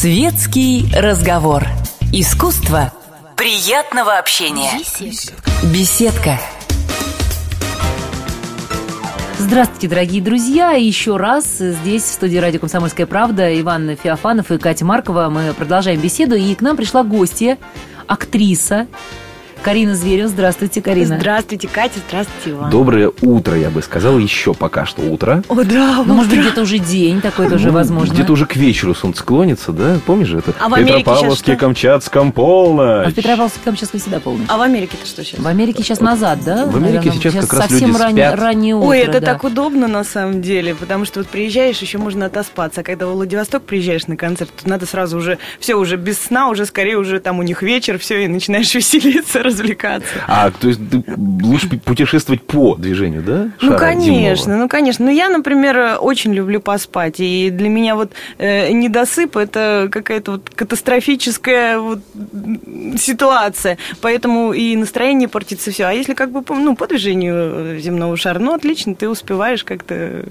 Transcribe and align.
Светский 0.00 0.86
разговор. 0.94 1.66
Искусство 2.12 2.92
приятного 3.36 4.16
общения. 4.16 4.70
Беседка. 5.74 6.38
Здравствуйте, 9.38 9.88
дорогие 9.88 10.22
друзья. 10.22 10.70
Еще 10.70 11.16
раз 11.16 11.58
здесь, 11.58 12.04
в 12.04 12.12
студии 12.12 12.36
радио 12.36 12.60
«Комсомольская 12.60 13.06
правда» 13.06 13.60
Иван 13.60 13.96
Феофанов 13.96 14.52
и 14.52 14.58
Катя 14.58 14.84
Маркова. 14.84 15.30
Мы 15.30 15.52
продолжаем 15.52 16.00
беседу. 16.00 16.36
И 16.36 16.54
к 16.54 16.60
нам 16.60 16.76
пришла 16.76 17.02
гостья, 17.02 17.58
актриса, 18.06 18.86
Карина 19.62 19.94
Зверев. 19.94 20.28
Здравствуйте, 20.28 20.80
Карина. 20.82 21.18
Здравствуйте, 21.18 21.68
Катя. 21.68 22.00
Здравствуйте, 22.08 22.50
Иван. 22.50 22.70
Доброе 22.70 23.12
утро, 23.20 23.56
я 23.56 23.70
бы 23.70 23.82
сказал, 23.82 24.18
еще 24.18 24.54
пока 24.54 24.86
что 24.86 25.02
утро. 25.02 25.42
О, 25.48 25.54
да, 25.64 26.02
Ну, 26.06 26.14
может 26.14 26.30
быть, 26.30 26.40
где-то 26.40 26.62
уже 26.62 26.78
день 26.78 27.20
такой 27.20 27.48
тоже 27.48 27.68
Ну, 27.68 27.74
возможно. 27.74 28.12
Где-то 28.12 28.32
уже 28.32 28.46
к 28.46 28.56
вечеру 28.56 28.94
солнце 28.94 29.24
клонится, 29.24 29.72
да? 29.72 29.98
Помнишь 30.06 30.28
же 30.28 30.38
это? 30.38 30.54
А 30.58 30.68
в 30.68 30.74
Америке 30.74 30.98
Петропавловске, 30.98 31.36
сейчас 31.44 31.54
что? 31.54 31.56
Камчатском, 31.56 32.28
А 32.28 32.32
полночь. 32.32 33.12
в 33.12 33.16
Петропавловске-Камчатском 33.16 33.98
всегда 33.98 34.20
полночь. 34.20 34.46
А 34.48 34.58
в 34.58 34.62
Америке-то 34.62 35.06
что 35.06 35.24
сейчас? 35.24 35.40
В 35.40 35.46
Америке 35.46 35.82
сейчас 35.82 36.00
назад, 36.00 36.38
да? 36.44 36.66
в 36.66 36.76
Америке 36.76 37.08
наверное? 37.10 37.12
сейчас 37.12 37.34
как 37.34 37.52
раз 37.52 37.68
совсем 37.68 37.88
люди 37.90 38.00
раннее, 38.00 38.28
спят. 38.28 38.40
раннее 38.40 38.74
утро. 38.76 38.88
Ой, 38.88 38.98
это 39.00 39.20
да. 39.20 39.26
так 39.32 39.44
удобно 39.44 39.88
на 39.88 40.04
самом 40.04 40.42
деле, 40.42 40.74
потому 40.74 41.04
что 41.04 41.20
вот 41.20 41.28
приезжаешь, 41.28 41.78
еще 41.78 41.98
можно 41.98 42.26
отоспаться, 42.26 42.80
а 42.80 42.84
когда 42.84 43.06
в 43.06 43.10
Владивосток 43.12 43.62
приезжаешь 43.64 44.06
на 44.06 44.16
концерт, 44.16 44.50
то 44.56 44.68
надо 44.68 44.86
сразу 44.86 45.18
уже, 45.18 45.38
все 45.60 45.74
уже 45.74 45.96
без 45.96 46.18
сна, 46.18 46.48
уже 46.48 46.66
скорее 46.66 46.96
уже 46.98 47.20
там 47.20 47.38
у 47.38 47.42
них 47.42 47.62
вечер, 47.62 47.98
все, 47.98 48.24
и 48.24 48.28
начинаешь 48.28 48.72
веселиться, 48.74 49.42
развлекаться. 49.48 50.08
А, 50.26 50.50
то 50.50 50.68
есть 50.68 50.80
лучше 51.16 51.68
путешествовать 51.78 52.42
по 52.42 52.76
движению, 52.76 53.22
да? 53.22 53.50
Ну, 53.60 53.76
конечно, 53.76 54.44
земного? 54.44 54.62
ну, 54.62 54.68
конечно. 54.68 55.04
Ну, 55.06 55.10
я, 55.10 55.28
например, 55.28 55.98
очень 56.00 56.32
люблю 56.32 56.60
поспать. 56.60 57.16
И 57.18 57.50
для 57.50 57.68
меня 57.68 57.94
вот 57.94 58.12
э, 58.38 58.70
недосып– 58.72 59.36
это 59.36 59.88
какая-то 59.90 60.32
вот 60.32 60.50
катастрофическая 60.50 61.78
вот 61.78 62.00
ситуация. 62.98 63.78
Поэтому 64.00 64.52
и 64.52 64.76
настроение 64.76 65.28
портится, 65.28 65.70
все. 65.70 65.84
А 65.84 65.92
если 65.92 66.14
как 66.14 66.30
бы, 66.30 66.42
ну, 66.54 66.76
по 66.76 66.86
движению 66.86 67.78
земного 67.80 68.16
шара, 68.16 68.38
ну, 68.38 68.54
отлично, 68.54 68.94
ты 68.94 69.08
успеваешь 69.08 69.64
как-то... 69.64 70.24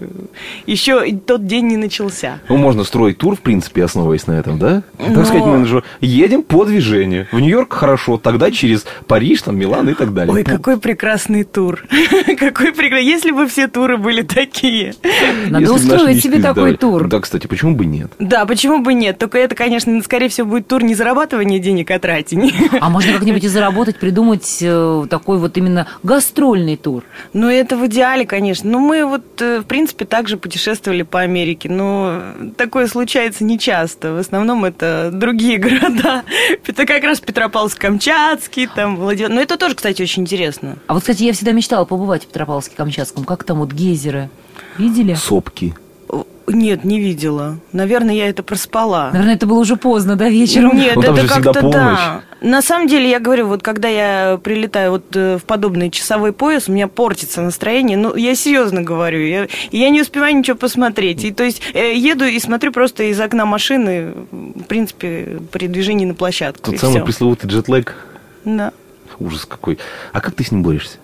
Еще 0.65 1.07
и 1.07 1.15
тот 1.15 1.45
день 1.45 1.67
не 1.67 1.77
начался. 1.77 2.39
Ну, 2.49 2.57
можно 2.57 2.83
строить 2.83 3.17
тур, 3.17 3.35
в 3.35 3.41
принципе, 3.41 3.83
основываясь 3.83 4.27
на 4.27 4.33
этом, 4.33 4.59
да? 4.59 4.83
Так 4.97 5.09
Но- 5.09 5.25
сказать, 5.25 5.43
менеджеру, 5.45 5.83
едем 6.01 6.43
по 6.43 6.65
движению. 6.65 7.27
В 7.31 7.39
Нью-Йорк 7.39 7.73
хорошо, 7.73 8.17
тогда 8.17 8.51
через 8.51 8.85
Париж, 9.07 9.41
там, 9.41 9.57
Милан 9.57 9.89
и 9.89 9.93
так 9.93 10.13
далее. 10.13 10.33
Ой, 10.33 10.43
какой 10.43 10.77
прекрасный 10.77 11.43
тур. 11.43 11.83
Какой 12.37 12.73
прекрасный. 12.73 13.05
Если 13.05 13.31
бы 13.31 13.47
все 13.47 13.67
туры 13.67 13.97
были 13.97 14.21
такие. 14.21 14.93
Надо 15.49 15.71
Если 15.71 15.75
устроить 15.75 16.23
себе 16.23 16.41
такой 16.41 16.75
тур. 16.75 17.07
Да, 17.07 17.19
кстати, 17.19 17.47
почему 17.47 17.75
бы 17.75 17.85
нет? 17.85 18.11
Да, 18.19 18.45
почему 18.45 18.81
бы 18.81 18.93
нет? 18.93 19.17
Только 19.17 19.37
это, 19.37 19.55
конечно, 19.55 20.01
скорее 20.03 20.29
всего, 20.29 20.47
будет 20.47 20.67
тур 20.67 20.83
не 20.83 20.93
зарабатывания 20.93 21.59
денег, 21.59 21.91
а 21.91 21.99
тратения. 21.99 22.53
А 22.79 22.89
можно 22.89 23.13
как-нибудь 23.13 23.43
и 23.43 23.47
заработать, 23.47 23.97
придумать 23.97 24.59
э, 24.61 25.05
такой 25.09 25.39
вот 25.39 25.57
именно 25.57 25.87
гастрольный 26.03 26.77
тур. 26.77 27.03
Ну, 27.33 27.49
это 27.49 27.75
в 27.75 27.85
идеале, 27.87 28.25
конечно. 28.25 28.69
Ну, 28.69 28.79
мы 28.79 29.05
вот, 29.05 29.41
э, 29.41 29.61
в 29.61 29.65
принципе, 29.65 30.05
также 30.05 30.37
путешествовали 30.37 31.03
по 31.03 31.21
Америке, 31.21 31.69
но 31.69 32.21
такое 32.57 32.87
случается 32.87 33.43
нечасто. 33.43 34.13
В 34.13 34.17
основном 34.17 34.65
это 34.65 35.09
другие 35.11 35.57
города. 35.57 36.23
Это 36.65 36.85
как 36.85 37.03
раз 37.03 37.19
Петропавловск-Камчатский, 37.19 38.69
там, 38.73 38.96
Владивосток. 38.97 39.35
Но 39.35 39.41
это 39.41 39.57
тоже, 39.57 39.75
кстати, 39.75 40.01
очень 40.01 40.23
интересно. 40.23 40.77
А 40.87 40.93
вот, 40.93 41.01
кстати, 41.01 41.23
я 41.23 41.33
всегда 41.33 41.51
мечтала 41.51 41.85
побывать 41.85 42.25
в 42.25 42.27
Петропавловске-Камчатском. 42.27 43.25
Как 43.25 43.43
там 43.43 43.59
вот 43.59 43.71
гейзеры? 43.71 44.29
Видели? 44.77 45.13
Сопки. 45.13 45.75
Нет, 46.47 46.85
не 46.85 46.99
видела. 47.01 47.57
Наверное, 47.73 48.15
я 48.15 48.29
это 48.29 48.41
проспала. 48.41 49.09
Наверное, 49.11 49.35
это 49.35 49.45
было 49.45 49.59
уже 49.59 49.75
поздно, 49.75 50.15
да, 50.15 50.29
вечером? 50.29 50.77
Нет, 50.77 50.95
Ну, 50.95 51.01
это 51.01 51.27
как-то 51.27 51.61
да. 51.69 52.21
На 52.39 52.61
самом 52.61 52.87
деле, 52.87 53.09
я 53.09 53.19
говорю, 53.19 53.47
вот 53.47 53.63
когда 53.63 53.89
я 53.89 54.39
прилетаю 54.41 54.91
вот 54.91 55.03
э, 55.13 55.37
в 55.39 55.43
подобный 55.43 55.89
часовой 55.89 56.31
пояс, 56.31 56.69
у 56.69 56.71
меня 56.71 56.87
портится 56.87 57.41
настроение. 57.41 57.97
Ну, 57.97 58.15
я 58.15 58.33
серьезно 58.33 58.81
говорю, 58.81 59.19
я, 59.25 59.47
я 59.71 59.89
не 59.89 60.01
успеваю 60.01 60.37
ничего 60.37 60.55
посмотреть. 60.55 61.25
И 61.25 61.33
то 61.33 61.43
есть 61.43 61.61
э, 61.73 61.95
еду 61.95 62.23
и 62.23 62.39
смотрю 62.39 62.71
просто 62.71 63.03
из 63.03 63.19
окна 63.19 63.45
машины, 63.45 64.13
в 64.31 64.63
принципе, 64.63 65.39
при 65.51 65.67
движении 65.67 66.05
на 66.05 66.13
площадку. 66.13 66.71
Тот 66.71 66.79
самый 66.79 66.97
всё. 66.97 67.05
пресловутый 67.05 67.49
джетлэг. 67.49 67.95
Да. 68.45 68.71
Ужас 69.19 69.45
какой. 69.45 69.79
А 70.13 70.21
как 70.21 70.35
ты 70.35 70.43
с 70.43 70.51
ним 70.51 70.63
борешься? 70.63 70.97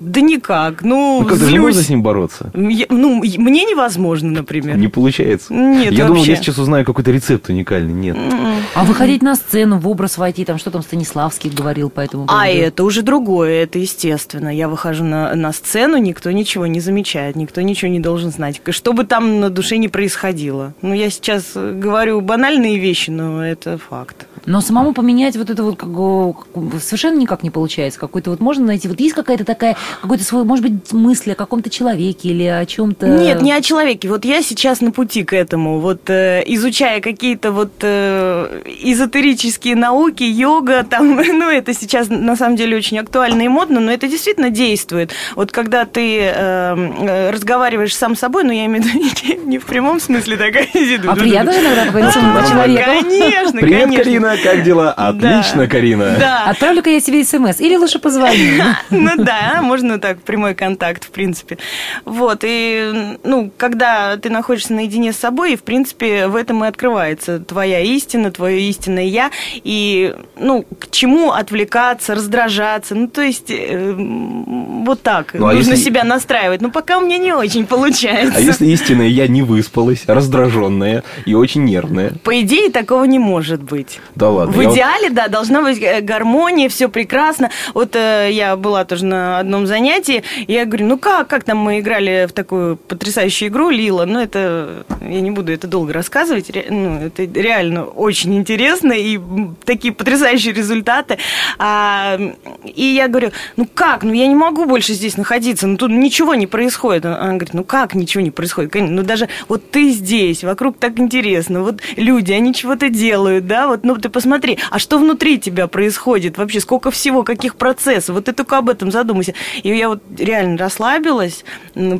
Да 0.00 0.20
никак. 0.20 0.82
Ну, 0.82 1.20
Ну, 1.20 1.26
как 1.26 1.38
даже 1.38 1.50
злюсь. 1.52 1.60
можно 1.62 1.82
с 1.82 1.88
ним 1.88 2.02
бороться? 2.02 2.50
Я- 2.54 2.86
ну, 2.90 3.14
мне 3.22 3.64
невозможно, 3.64 4.30
например. 4.30 4.76
Не 4.76 4.88
получается. 4.88 5.52
Нет, 5.54 5.92
Я 5.92 6.06
думал, 6.06 6.24
я 6.24 6.36
сейчас 6.36 6.58
узнаю 6.58 6.84
какой-то 6.84 7.10
рецепт 7.10 7.48
уникальный. 7.48 7.92
Нет. 7.92 8.16
М-м. 8.16 8.56
А 8.74 8.84
выходить 8.84 9.22
на 9.22 9.34
сцену, 9.36 9.78
в 9.78 9.88
образ 9.88 10.18
войти, 10.18 10.44
там 10.44 10.58
что 10.58 10.70
там 10.70 10.82
Станиславский 10.82 11.50
говорил 11.50 11.88
по 11.88 12.00
этому 12.00 12.26
поводу? 12.26 12.42
А 12.44 12.48
это 12.48 12.84
уже 12.84 13.02
другое, 13.02 13.62
это 13.62 13.78
естественно. 13.78 14.54
Я 14.54 14.68
выхожу 14.68 15.04
на, 15.04 15.34
на 15.34 15.52
сцену, 15.52 15.96
никто 15.96 16.30
ничего 16.32 16.66
не 16.66 16.80
замечает, 16.80 17.36
никто 17.36 17.60
ничего 17.60 17.90
не 17.90 18.00
должен 18.00 18.30
знать. 18.32 18.60
Что 18.70 18.92
бы 18.92 19.04
там 19.04 19.40
на 19.40 19.50
душе 19.50 19.76
не 19.78 19.88
происходило. 19.88 20.74
Ну, 20.82 20.92
я 20.94 21.08
сейчас 21.10 21.52
э, 21.54 21.72
говорю 21.80 22.20
банальные 22.20 22.78
вещи, 22.78 23.10
но 23.10 23.44
это 23.46 23.78
факт. 23.78 24.26
Но 24.44 24.60
самому 24.60 24.92
поменять 24.92 25.36
вот 25.36 25.50
это 25.50 25.62
вот 25.62 25.76
как 25.76 25.88
бы, 25.90 26.34
как- 26.34 26.82
совершенно 26.82 27.16
никак 27.16 27.44
не 27.44 27.50
получается. 27.50 28.00
Какой-то 28.00 28.30
вот 28.30 28.40
можно 28.40 28.66
найти, 28.66 28.88
вот 28.88 28.98
есть 28.98 29.14
какая-то 29.14 29.44
такая, 29.44 29.61
какой-то 30.00 30.24
свой, 30.24 30.44
может 30.44 30.64
быть, 30.64 30.92
мысль 30.92 31.32
о 31.32 31.34
каком-то 31.34 31.70
человеке 31.70 32.28
или 32.28 32.44
о 32.44 32.64
чем-то... 32.66 33.06
Нет, 33.06 33.42
не 33.42 33.52
о 33.52 33.60
человеке. 33.60 34.08
Вот 34.08 34.24
я 34.24 34.42
сейчас 34.42 34.80
на 34.80 34.90
пути 34.90 35.24
к 35.24 35.32
этому. 35.32 35.80
Вот 35.80 36.08
э, 36.10 36.42
изучая 36.46 37.00
какие-то 37.00 37.52
вот 37.52 37.72
э, 37.80 38.62
эзотерические 38.66 39.76
науки, 39.76 40.22
йога, 40.22 40.84
там, 40.88 41.16
ну, 41.16 41.48
это 41.50 41.74
сейчас 41.74 42.08
на 42.08 42.36
самом 42.36 42.56
деле 42.56 42.76
очень 42.76 42.98
актуально 42.98 43.42
и 43.42 43.48
модно, 43.48 43.80
но 43.80 43.92
это 43.92 44.08
действительно 44.08 44.50
действует. 44.50 45.12
Вот 45.36 45.52
когда 45.52 45.84
ты 45.84 46.18
э, 46.18 46.30
э, 46.34 47.30
разговариваешь 47.30 47.94
сам 47.94 48.16
с 48.16 48.20
собой, 48.20 48.44
ну, 48.44 48.52
я 48.52 48.66
имею 48.66 48.82
в 48.82 48.86
виду 48.86 49.42
не, 49.46 49.58
в 49.58 49.66
прямом 49.66 50.00
смысле 50.00 50.36
такая 50.36 50.66
А 51.06 51.16
приятно 51.16 51.52
же 51.52 51.60
иногда 51.60 51.84
поговорить 51.86 52.10
с 52.10 52.50
человеком? 52.50 52.94
Конечно, 53.02 53.60
Привет, 53.60 53.82
конечно. 53.84 54.04
Карина, 54.04 54.36
как 54.42 54.62
дела? 54.62 54.94
Да. 54.96 55.08
Отлично, 55.08 55.66
Карина. 55.66 56.16
Да. 56.18 56.44
Отправлю-ка 56.46 56.90
я 56.90 57.00
себе 57.00 57.24
смс. 57.24 57.60
Или 57.60 57.76
лучше 57.76 57.98
позвоню. 57.98 58.62
Ну 58.90 59.10
да, 59.16 59.51
можно 59.60 59.98
так, 59.98 60.22
прямой 60.22 60.54
контакт, 60.54 61.04
в 61.04 61.10
принципе. 61.10 61.58
Вот, 62.04 62.40
и, 62.44 63.18
ну, 63.24 63.50
когда 63.56 64.16
ты 64.16 64.30
находишься 64.30 64.72
наедине 64.72 65.12
с 65.12 65.16
собой, 65.18 65.52
и, 65.52 65.56
в 65.56 65.62
принципе, 65.64 66.28
в 66.28 66.36
этом 66.36 66.64
и 66.64 66.68
открывается 66.68 67.40
твоя 67.40 67.80
истина, 67.80 68.30
твое 68.30 68.60
истинное 68.62 69.04
«я», 69.04 69.30
и, 69.64 70.14
ну, 70.36 70.64
к 70.78 70.90
чему 70.90 71.32
отвлекаться, 71.32 72.14
раздражаться, 72.14 72.94
ну, 72.94 73.08
то 73.08 73.20
есть, 73.22 73.50
э, 73.50 73.94
вот 73.96 75.02
так, 75.02 75.34
Ну, 75.34 75.46
а 75.48 75.52
нужно 75.52 75.72
если- 75.72 75.84
себя 75.84 76.04
настраивать. 76.04 76.60
Но 76.60 76.70
пока 76.70 76.98
у 76.98 77.00
меня 77.04 77.18
не 77.18 77.32
очень 77.32 77.66
получается. 77.66 78.34
А 78.38 78.40
если 78.40 78.66
истинная 78.66 79.08
я 79.08 79.26
не 79.28 79.42
выспалась, 79.42 80.04
раздраженная 80.06 81.02
и 81.26 81.34
очень 81.34 81.64
нервная? 81.64 82.12
По 82.24 82.40
идее, 82.40 82.70
такого 82.70 83.04
не 83.04 83.18
может 83.18 83.62
быть. 83.62 84.00
Да 84.14 84.30
ладно. 84.30 84.52
В 84.52 84.60
я 84.60 84.68
вот- 84.68 84.74
идеале, 84.76 85.10
да, 85.10 85.28
должна 85.28 85.62
быть 85.62 85.80
э, 85.82 86.00
гармония, 86.00 86.68
все 86.68 86.88
прекрасно. 86.88 87.50
Вот 87.74 87.96
э, 87.96 88.28
я 88.32 88.56
была 88.56 88.84
тоже 88.84 89.04
на 89.04 89.31
одном 89.38 89.66
занятии, 89.66 90.22
я 90.48 90.64
говорю, 90.64 90.86
ну 90.86 90.98
как, 90.98 91.28
как 91.28 91.44
там 91.44 91.58
мы 91.58 91.80
играли 91.80 92.26
в 92.28 92.32
такую 92.32 92.76
потрясающую 92.76 93.48
игру 93.48 93.70
Лила, 93.70 94.06
ну 94.06 94.20
это, 94.20 94.84
я 95.00 95.20
не 95.20 95.30
буду 95.30 95.52
это 95.52 95.66
долго 95.66 95.92
рассказывать, 95.92 96.50
ре- 96.50 96.66
ну 96.70 97.00
это 97.06 97.24
реально 97.24 97.84
очень 97.84 98.34
интересно, 98.36 98.92
и 98.92 99.20
такие 99.64 99.94
потрясающие 99.94 100.52
результаты. 100.52 101.18
А, 101.58 102.18
и 102.64 102.84
я 102.84 103.08
говорю, 103.08 103.30
ну 103.56 103.66
как, 103.72 104.02
ну 104.02 104.12
я 104.12 104.26
не 104.26 104.34
могу 104.34 104.64
больше 104.64 104.94
здесь 104.94 105.16
находиться, 105.16 105.66
ну 105.66 105.76
тут 105.76 105.90
ничего 105.90 106.34
не 106.34 106.46
происходит. 106.46 107.04
Она 107.06 107.28
говорит, 107.34 107.54
ну 107.54 107.64
как 107.64 107.94
ничего 107.94 108.22
не 108.22 108.30
происходит? 108.30 108.72
Конечно, 108.72 108.96
Ну 108.96 109.02
даже 109.02 109.28
вот 109.48 109.70
ты 109.70 109.90
здесь, 109.90 110.42
вокруг 110.44 110.78
так 110.78 110.98
интересно, 110.98 111.62
вот 111.62 111.80
люди, 111.96 112.32
они 112.32 112.52
чего-то 112.54 112.88
делают, 112.88 113.46
да, 113.46 113.68
вот, 113.68 113.84
ну 113.84 113.96
ты 113.96 114.08
посмотри, 114.08 114.58
а 114.70 114.78
что 114.78 114.98
внутри 114.98 115.38
тебя 115.38 115.68
происходит? 115.68 116.36
Вообще, 116.38 116.60
сколько 116.60 116.90
всего, 116.90 117.22
каких 117.22 117.54
процессов, 117.56 118.16
вот 118.16 118.24
ты 118.24 118.32
только 118.32 118.58
об 118.58 118.68
этом 118.68 118.90
задумайся. 118.90 119.21
И 119.62 119.68
я 119.68 119.88
вот 119.88 120.02
реально 120.18 120.58
расслабилась, 120.58 121.44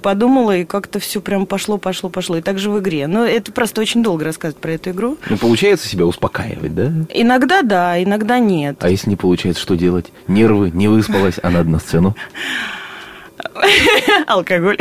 подумала, 0.03 0.57
и 0.57 0.65
как-то 0.65 0.99
все 0.99 1.21
прям 1.21 1.47
пошло, 1.47 1.79
пошло, 1.79 2.11
пошло. 2.11 2.37
И 2.37 2.43
так 2.43 2.59
же 2.59 2.71
в 2.71 2.79
игре. 2.81 3.07
Но 3.07 3.25
это 3.25 3.53
просто 3.53 3.81
очень 3.81 4.03
долго 4.03 4.25
рассказывать 4.25 4.61
про 4.61 4.73
эту 4.73 4.91
игру. 4.91 5.19
Ну, 5.29 5.37
получается 5.37 5.89
себя 5.89 6.07
успокаивать, 6.07 6.75
да? 6.75 6.93
Иногда 7.13 7.63
да, 7.63 8.03
иногда 8.03 8.39
нет. 8.39 8.77
А 8.81 8.89
если 8.89 9.11
не 9.11 9.17
получается, 9.17 9.63
что 9.63 9.77
делать? 9.77 10.07
Нервы, 10.29 10.71
не 10.71 10.89
выспалась, 10.89 11.37
а 11.43 11.51
надо 11.51 11.71
на 11.71 11.79
сцену. 11.79 12.17
Алкоголь. 14.27 14.79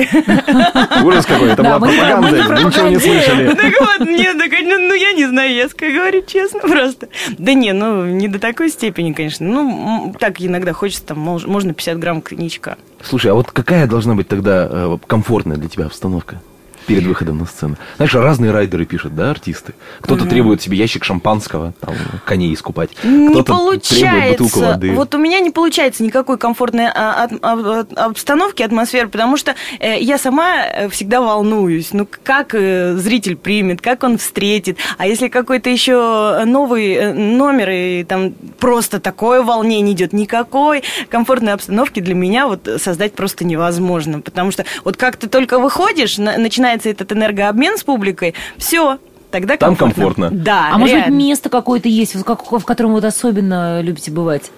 Ужас 1.04 1.26
какой, 1.26 1.52
это 1.52 1.64
была 1.64 1.80
пропаганда, 1.80 2.64
ничего 2.64 2.88
не 2.90 3.00
слышали. 3.00 3.54
Так 3.54 3.74
вот, 3.80 4.08
нет, 4.08 4.36
ну, 4.38 4.80
ну, 4.88 4.94
я 4.94 5.12
не 5.14 5.26
знаю, 5.28 5.54
я 5.54 5.66
ска- 5.66 5.94
говорю 5.94 6.24
честно 6.26 6.60
просто. 6.60 7.08
Да 7.38 7.54
не, 7.54 7.74
ну 7.74 8.06
не 8.06 8.28
до 8.28 8.40
такой 8.40 8.70
степени, 8.70 9.14
конечно. 9.14 9.46
Ну, 9.48 10.14
так 10.20 10.42
иногда 10.42 10.74
хочется, 10.74 11.06
там, 11.06 11.20
мож- 11.20 11.48
можно 11.48 11.74
50 11.74 12.00
грамм 12.00 12.22
коньячка. 12.22 12.78
Слушай, 13.04 13.32
а 13.32 13.34
вот 13.34 13.52
какая 13.52 13.88
должна 13.88 14.16
быть 14.16 14.28
тогда 14.28 14.68
э, 14.70 14.98
комфортная 15.08 15.58
для 15.58 15.70
тебя 15.70 15.86
обстановка? 15.86 16.42
Перед 16.96 17.08
выходом 17.08 17.40
на 17.40 17.46
сцену. 17.46 17.78
Знаешь, 17.98 18.14
разные 18.16 18.52
райдеры 18.52 18.86
пишут, 18.86 19.16
да, 19.16 19.32
артисты. 19.32 19.74
Кто-то 20.02 20.26
требует 20.26 20.62
себе 20.62 20.78
ящик 20.78 21.04
шампанского, 21.04 21.74
там, 21.80 21.96
коней 22.26 22.54
искупать. 22.54 22.92
Не 23.04 23.30
Кто-то 23.30 23.54
получается. 23.54 23.96
требует 23.96 24.30
бутылку 24.40 24.60
воды. 24.60 24.92
Вот 24.94 25.16
у 25.16 25.18
меня 25.18 25.40
не 25.40 25.50
получается 25.52 26.04
никакой 26.04 26.38
комфортной 26.38 26.88
а, 26.88 27.28
а, 27.42 27.80
от- 27.82 27.98
обстановки, 27.98 28.64
атмосферы, 28.64 29.08
потому 29.08 29.38
что 29.38 29.56
э, 29.80 30.00
я 30.00 30.18
сама 30.18 30.66
э, 30.66 30.90
всегда 30.90 31.22
волнуюсь. 31.22 31.94
Ну, 31.94 32.08
как 32.24 32.54
э, 32.56 32.94
зритель 32.96 33.36
примет, 33.36 33.82
как 33.82 34.04
он 34.04 34.18
встретит. 34.18 34.78
А 34.98 35.08
если 35.08 35.28
какой-то 35.28 35.70
еще 35.70 36.44
новый 36.46 37.14
номер, 37.14 37.70
и 37.70 38.04
там 38.04 38.34
просто 38.60 39.00
такое 39.00 39.42
волнение 39.44 39.94
идет, 39.94 40.14
никакой 40.14 40.84
комфортной 41.10 41.54
обстановки 41.54 42.00
для 42.00 42.16
меня 42.16 42.48
вот 42.48 42.68
создать 42.78 43.14
просто 43.14 43.46
невозможно. 43.46 44.22
Потому 44.22 44.52
что 44.52 44.66
вот 44.84 44.98
как 44.98 45.18
ты 45.18 45.28
только 45.28 45.60
выходишь, 45.60 46.18
на- 46.18 46.38
начинается 46.82 46.90
этот 46.90 47.12
энергообмен 47.12 47.78
с 47.78 47.84
публикой, 47.84 48.34
все. 48.58 48.98
Тогда 49.30 49.56
Там 49.56 49.78
комфортно. 49.78 50.26
комфортно. 50.28 50.44
Да, 50.44 50.70
А 50.74 50.78
может 50.78 50.94
быть, 50.94 51.06
реально. 51.06 51.16
место 51.18 51.48
какое-то 51.50 51.88
есть, 51.88 52.16
вот 52.16 52.26
как- 52.26 52.52
в 52.52 52.66
котором 52.66 52.92
вот 52.92 53.06
особенно 53.06 53.80
любите 53.82 54.12
бывать? 54.12 54.52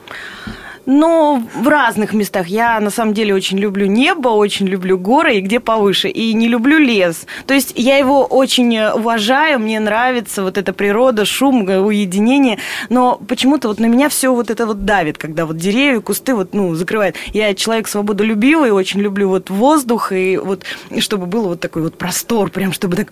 Ну, 0.85 1.47
в 1.55 1.67
разных 1.67 2.13
местах. 2.13 2.47
Я 2.47 2.79
на 2.79 2.89
самом 2.89 3.13
деле 3.13 3.33
очень 3.33 3.57
люблю 3.57 3.85
небо, 3.85 4.29
очень 4.29 4.67
люблю 4.67 4.97
горы 4.97 5.35
и 5.35 5.41
где 5.41 5.59
повыше. 5.59 6.09
И 6.09 6.33
не 6.33 6.47
люблю 6.47 6.77
лес. 6.77 7.25
То 7.47 7.53
есть 7.53 7.73
я 7.75 7.97
его 7.97 8.25
очень 8.25 8.77
уважаю, 8.77 9.59
мне 9.59 9.79
нравится 9.79 10.43
вот 10.43 10.57
эта 10.57 10.73
природа, 10.73 11.23
шум, 11.25 11.67
э, 11.69 11.79
уединение. 11.79 12.59
Но 12.89 13.19
почему-то 13.27 13.69
вот 13.69 13.79
на 13.79 13.85
меня 13.85 14.09
все 14.09 14.33
вот 14.33 14.49
это 14.49 14.65
вот 14.65 14.83
давит, 14.83 15.17
когда 15.17 15.45
вот 15.45 15.57
деревья, 15.57 16.01
кусты 16.01 16.35
вот, 16.35 16.53
ну, 16.53 16.75
закрывают. 16.75 17.15
Я 17.33 17.53
человек 17.53 17.87
свободолюбивый, 17.87 18.71
очень 18.71 18.99
люблю 18.99 19.29
вот 19.29 19.49
воздух, 19.49 20.11
и 20.11 20.37
вот 20.37 20.63
чтобы 20.99 21.27
был 21.27 21.43
вот 21.47 21.61
такой 21.61 21.83
вот 21.83 21.97
простор, 21.97 22.49
прям 22.49 22.73
чтобы 22.73 22.97
так... 22.97 23.11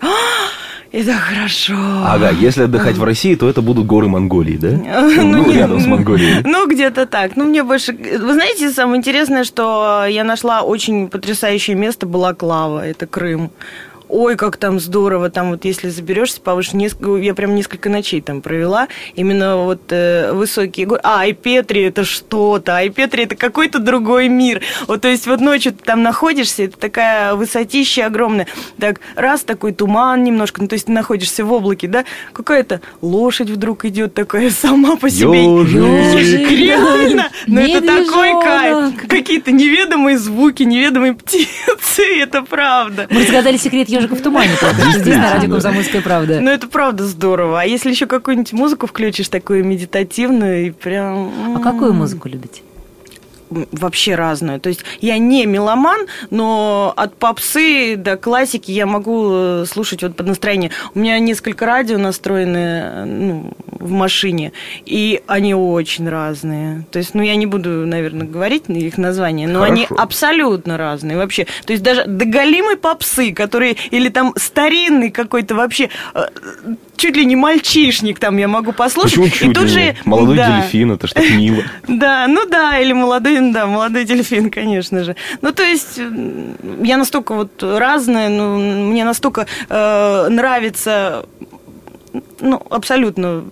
«А, 0.92 0.96
Это 0.96 1.12
хорошо. 1.14 1.74
Ага, 2.04 2.30
если 2.30 2.64
отдыхать 2.64 2.96
в 2.96 3.04
России, 3.04 3.34
то 3.34 3.48
это 3.48 3.62
будут 3.62 3.86
горы 3.86 4.08
Монголии, 4.08 4.56
да? 4.56 4.68
Ну, 5.22 5.46
не- 5.46 5.54
рядом 5.54 5.80
с 5.80 5.86
Монголией. 5.86 6.42
Ну, 6.44 6.68
где-то 6.68 7.06
так. 7.06 7.36
Ну, 7.36 7.44
мне 7.44 7.62
больше... 7.62 7.92
Вы 7.92 8.32
знаете, 8.34 8.70
самое 8.70 8.98
интересное, 8.98 9.44
что 9.44 10.04
я 10.08 10.24
нашла 10.24 10.62
очень 10.62 11.08
потрясающее 11.08 11.76
место 11.76 12.06
Балаклава. 12.06 12.86
Это 12.86 13.06
Крым. 13.06 13.50
Ой, 14.12 14.36
как 14.36 14.58
там 14.58 14.78
здорово, 14.78 15.30
там 15.30 15.52
вот 15.52 15.64
если 15.64 15.88
заберешься 15.88 16.38
повыше, 16.38 16.76
несколько, 16.76 17.16
я 17.16 17.32
прям 17.32 17.54
несколько 17.54 17.88
ночей 17.88 18.20
там 18.20 18.42
провела, 18.42 18.88
именно 19.14 19.56
вот 19.56 19.84
э, 19.88 20.32
высокие 20.32 20.84
горы. 20.84 21.00
А, 21.02 21.20
Айпетри 21.20 21.80
это 21.84 22.04
что-то, 22.04 22.76
Айпетри 22.76 23.24
это 23.24 23.36
какой-то 23.36 23.78
другой 23.78 24.28
мир. 24.28 24.60
Вот, 24.86 25.00
то 25.00 25.08
есть 25.08 25.26
вот 25.26 25.40
ночью 25.40 25.72
ты 25.72 25.82
там 25.82 26.02
находишься, 26.02 26.64
это 26.64 26.78
такая 26.78 27.34
высотища 27.34 28.04
огромная, 28.04 28.46
так 28.78 29.00
раз 29.16 29.44
такой 29.44 29.72
туман 29.72 30.22
немножко, 30.22 30.60
ну 30.60 30.68
то 30.68 30.74
есть 30.74 30.86
ты 30.86 30.92
находишься 30.92 31.46
в 31.46 31.50
облаке, 31.50 31.88
да, 31.88 32.04
какая-то 32.34 32.82
лошадь 33.00 33.48
вдруг 33.48 33.86
идет 33.86 34.12
такая 34.12 34.50
сама 34.50 34.96
по 34.96 35.08
себе. 35.08 35.42
Ёжик. 35.42 36.50
Реально, 36.50 37.30
но 37.46 37.62
это 37.62 37.80
такой 37.80 38.32
кайф. 38.42 39.06
Какие-то 39.08 39.52
неведомые 39.52 40.18
звуки, 40.18 40.64
неведомые 40.64 41.14
птицы, 41.14 42.02
это 42.20 42.42
правда. 42.42 43.06
Мы 43.08 43.22
разгадали 43.22 43.56
секрет 43.56 43.88
ежика 44.02 44.16
в 44.16 44.22
тумане, 44.22 44.52
только 44.60 44.98
здесь 44.98 45.16
на 45.16 45.32
радио 45.32 45.50
«Комсомольская 45.50 46.02
правда». 46.02 46.40
Ну, 46.40 46.50
это 46.50 46.66
правда 46.66 47.04
здорово. 47.04 47.60
А 47.60 47.64
если 47.64 47.90
еще 47.90 48.06
какую-нибудь 48.06 48.52
музыку 48.52 48.86
включишь, 48.86 49.28
такую 49.28 49.64
медитативную, 49.64 50.66
и 50.66 50.70
прям... 50.70 51.56
А 51.56 51.60
какую 51.60 51.94
музыку 51.94 52.28
любите? 52.28 52.62
Вообще 53.72 54.14
разную. 54.14 54.60
То 54.60 54.68
есть 54.68 54.84
я 55.00 55.18
не 55.18 55.46
меломан, 55.46 56.06
но 56.30 56.92
от 56.96 57.16
попсы 57.16 57.96
до 57.96 58.16
классики 58.16 58.70
я 58.70 58.86
могу 58.86 59.30
э, 59.32 59.64
слушать 59.68 60.02
вот 60.02 60.16
под 60.16 60.26
настроение. 60.26 60.70
У 60.94 60.98
меня 60.98 61.18
несколько 61.18 61.66
радио 61.66 61.98
настроены 61.98 62.56
э, 62.56 63.04
ну, 63.04 63.52
в 63.68 63.90
машине, 63.90 64.52
и 64.84 65.22
они 65.26 65.54
очень 65.54 66.08
разные. 66.08 66.86
То 66.90 66.98
есть, 66.98 67.14
ну, 67.14 67.22
я 67.22 67.36
не 67.36 67.46
буду, 67.46 67.86
наверное, 67.86 68.26
говорить 68.26 68.64
их 68.68 68.98
названия, 68.98 69.48
но 69.48 69.62
они 69.62 69.86
Хорошо. 69.86 70.02
абсолютно 70.02 70.78
разные 70.78 71.16
вообще. 71.16 71.46
То 71.64 71.72
есть 71.72 71.82
даже 71.82 72.04
доголимой 72.06 72.76
попсы, 72.76 73.32
которые, 73.32 73.76
или 73.90 74.08
там 74.08 74.34
старинный 74.36 75.10
какой-то 75.10 75.54
вообще 75.54 75.90
э, 76.14 76.26
чуть 76.96 77.16
ли 77.16 77.24
не 77.24 77.36
мальчишник 77.36 78.18
там 78.18 78.36
я 78.36 78.48
могу 78.48 78.72
послушать. 78.72 79.12
Почему 79.12 79.26
и 79.26 79.30
чуть 79.30 79.54
тут 79.54 79.64
ли 79.64 79.68
же? 79.68 79.96
Молодой 80.04 80.36
да. 80.36 80.60
дельфин, 80.60 80.92
это 80.92 81.08
так 81.08 81.30
мило. 81.30 81.62
Да, 81.88 82.26
ну 82.28 82.46
да, 82.48 82.78
или 82.78 82.92
молодой, 82.92 83.52
да, 83.52 83.66
молодой 83.66 84.04
дельфин, 84.04 84.50
конечно 84.50 85.04
же. 85.04 85.16
Ну, 85.40 85.52
то 85.52 85.62
есть, 85.62 85.98
я 86.82 86.96
настолько 86.96 87.34
вот 87.34 87.62
разная, 87.62 88.28
ну, 88.28 88.56
мне 88.90 89.04
настолько 89.04 89.46
э, 89.68 90.28
нравится, 90.28 91.26
ну, 92.40 92.62
абсолютно 92.70 93.44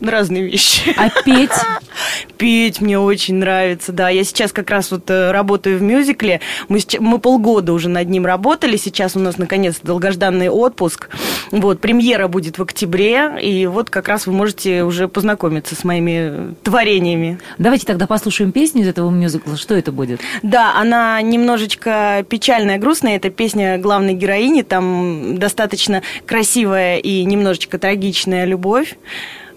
разные 0.00 0.44
вещи. 0.44 0.94
А 0.96 1.10
петь? 1.22 1.50
Петь 2.38 2.80
мне 2.80 2.98
очень 2.98 3.36
нравится, 3.36 3.92
да. 3.92 4.08
Я 4.08 4.24
сейчас 4.24 4.52
как 4.52 4.70
раз 4.70 4.90
вот 4.90 5.10
э, 5.10 5.32
работаю 5.32 5.78
в 5.78 5.82
мюзикле. 5.82 6.40
Мы, 6.68 6.78
мы 7.00 7.18
полгода 7.18 7.72
уже 7.72 7.88
над 7.88 8.08
ним 8.08 8.24
работали. 8.24 8.76
Сейчас 8.76 9.16
у 9.16 9.18
нас, 9.18 9.38
наконец, 9.38 9.80
долгожданный 9.82 10.48
отпуск. 10.48 11.08
Вот, 11.50 11.80
премьера 11.80 12.28
будет 12.28 12.58
в 12.58 12.62
октябре. 12.62 13.38
И 13.42 13.66
вот 13.66 13.90
как 13.90 14.08
раз 14.08 14.26
вы 14.26 14.32
можете 14.32 14.84
уже 14.84 15.08
познакомиться 15.08 15.74
с 15.74 15.82
моими 15.84 16.54
творениями. 16.62 17.40
Давайте 17.58 17.86
тогда 17.86 18.06
послушаем 18.06 18.52
песню 18.52 18.82
из 18.82 18.88
этого 18.88 19.10
мюзикла. 19.10 19.56
Что 19.56 19.74
это 19.74 19.90
будет? 19.90 20.20
Да, 20.42 20.74
она 20.76 21.20
немножечко 21.22 22.24
печальная, 22.28 22.78
грустная. 22.78 23.16
Это 23.16 23.30
песня 23.30 23.78
главной 23.78 24.14
героини. 24.14 24.62
Там 24.62 25.38
достаточно 25.38 26.02
красивая 26.26 26.98
и 26.98 27.24
немножечко 27.24 27.78
трагичная 27.78 28.44
любовь. 28.44 28.96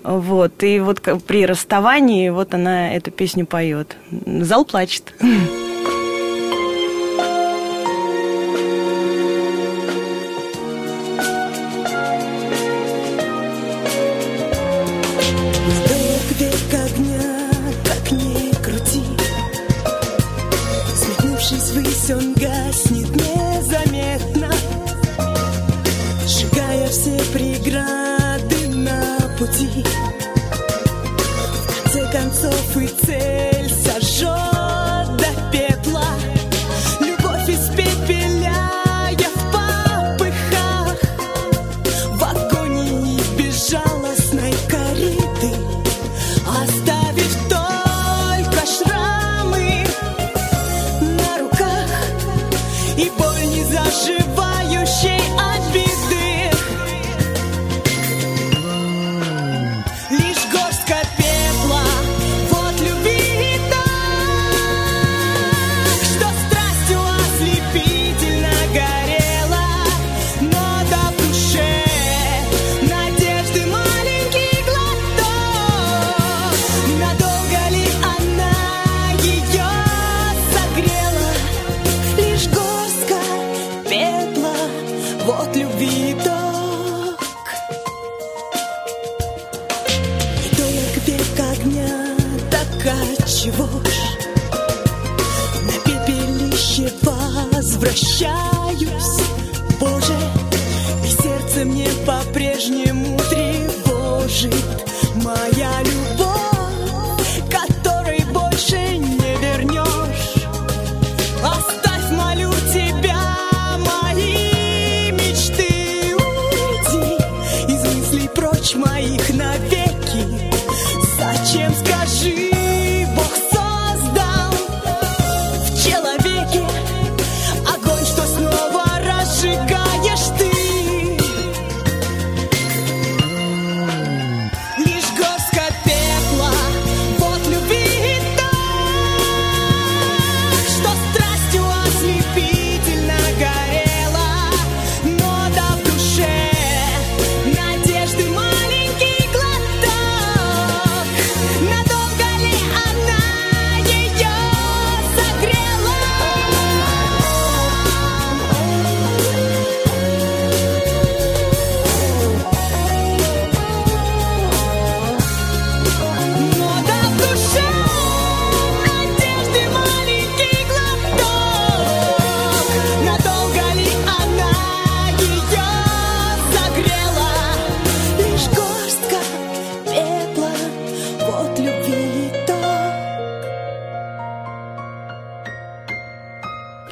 Вот, 0.04 0.64
и 0.64 0.80
вот 0.80 1.02
при 1.28 1.46
расставании 1.46 2.30
вот 2.30 2.54
она 2.54 2.94
эту 2.94 3.12
песню 3.12 3.46
поет. 3.46 3.98
Зал 4.26 4.66
плачет. 4.66 5.14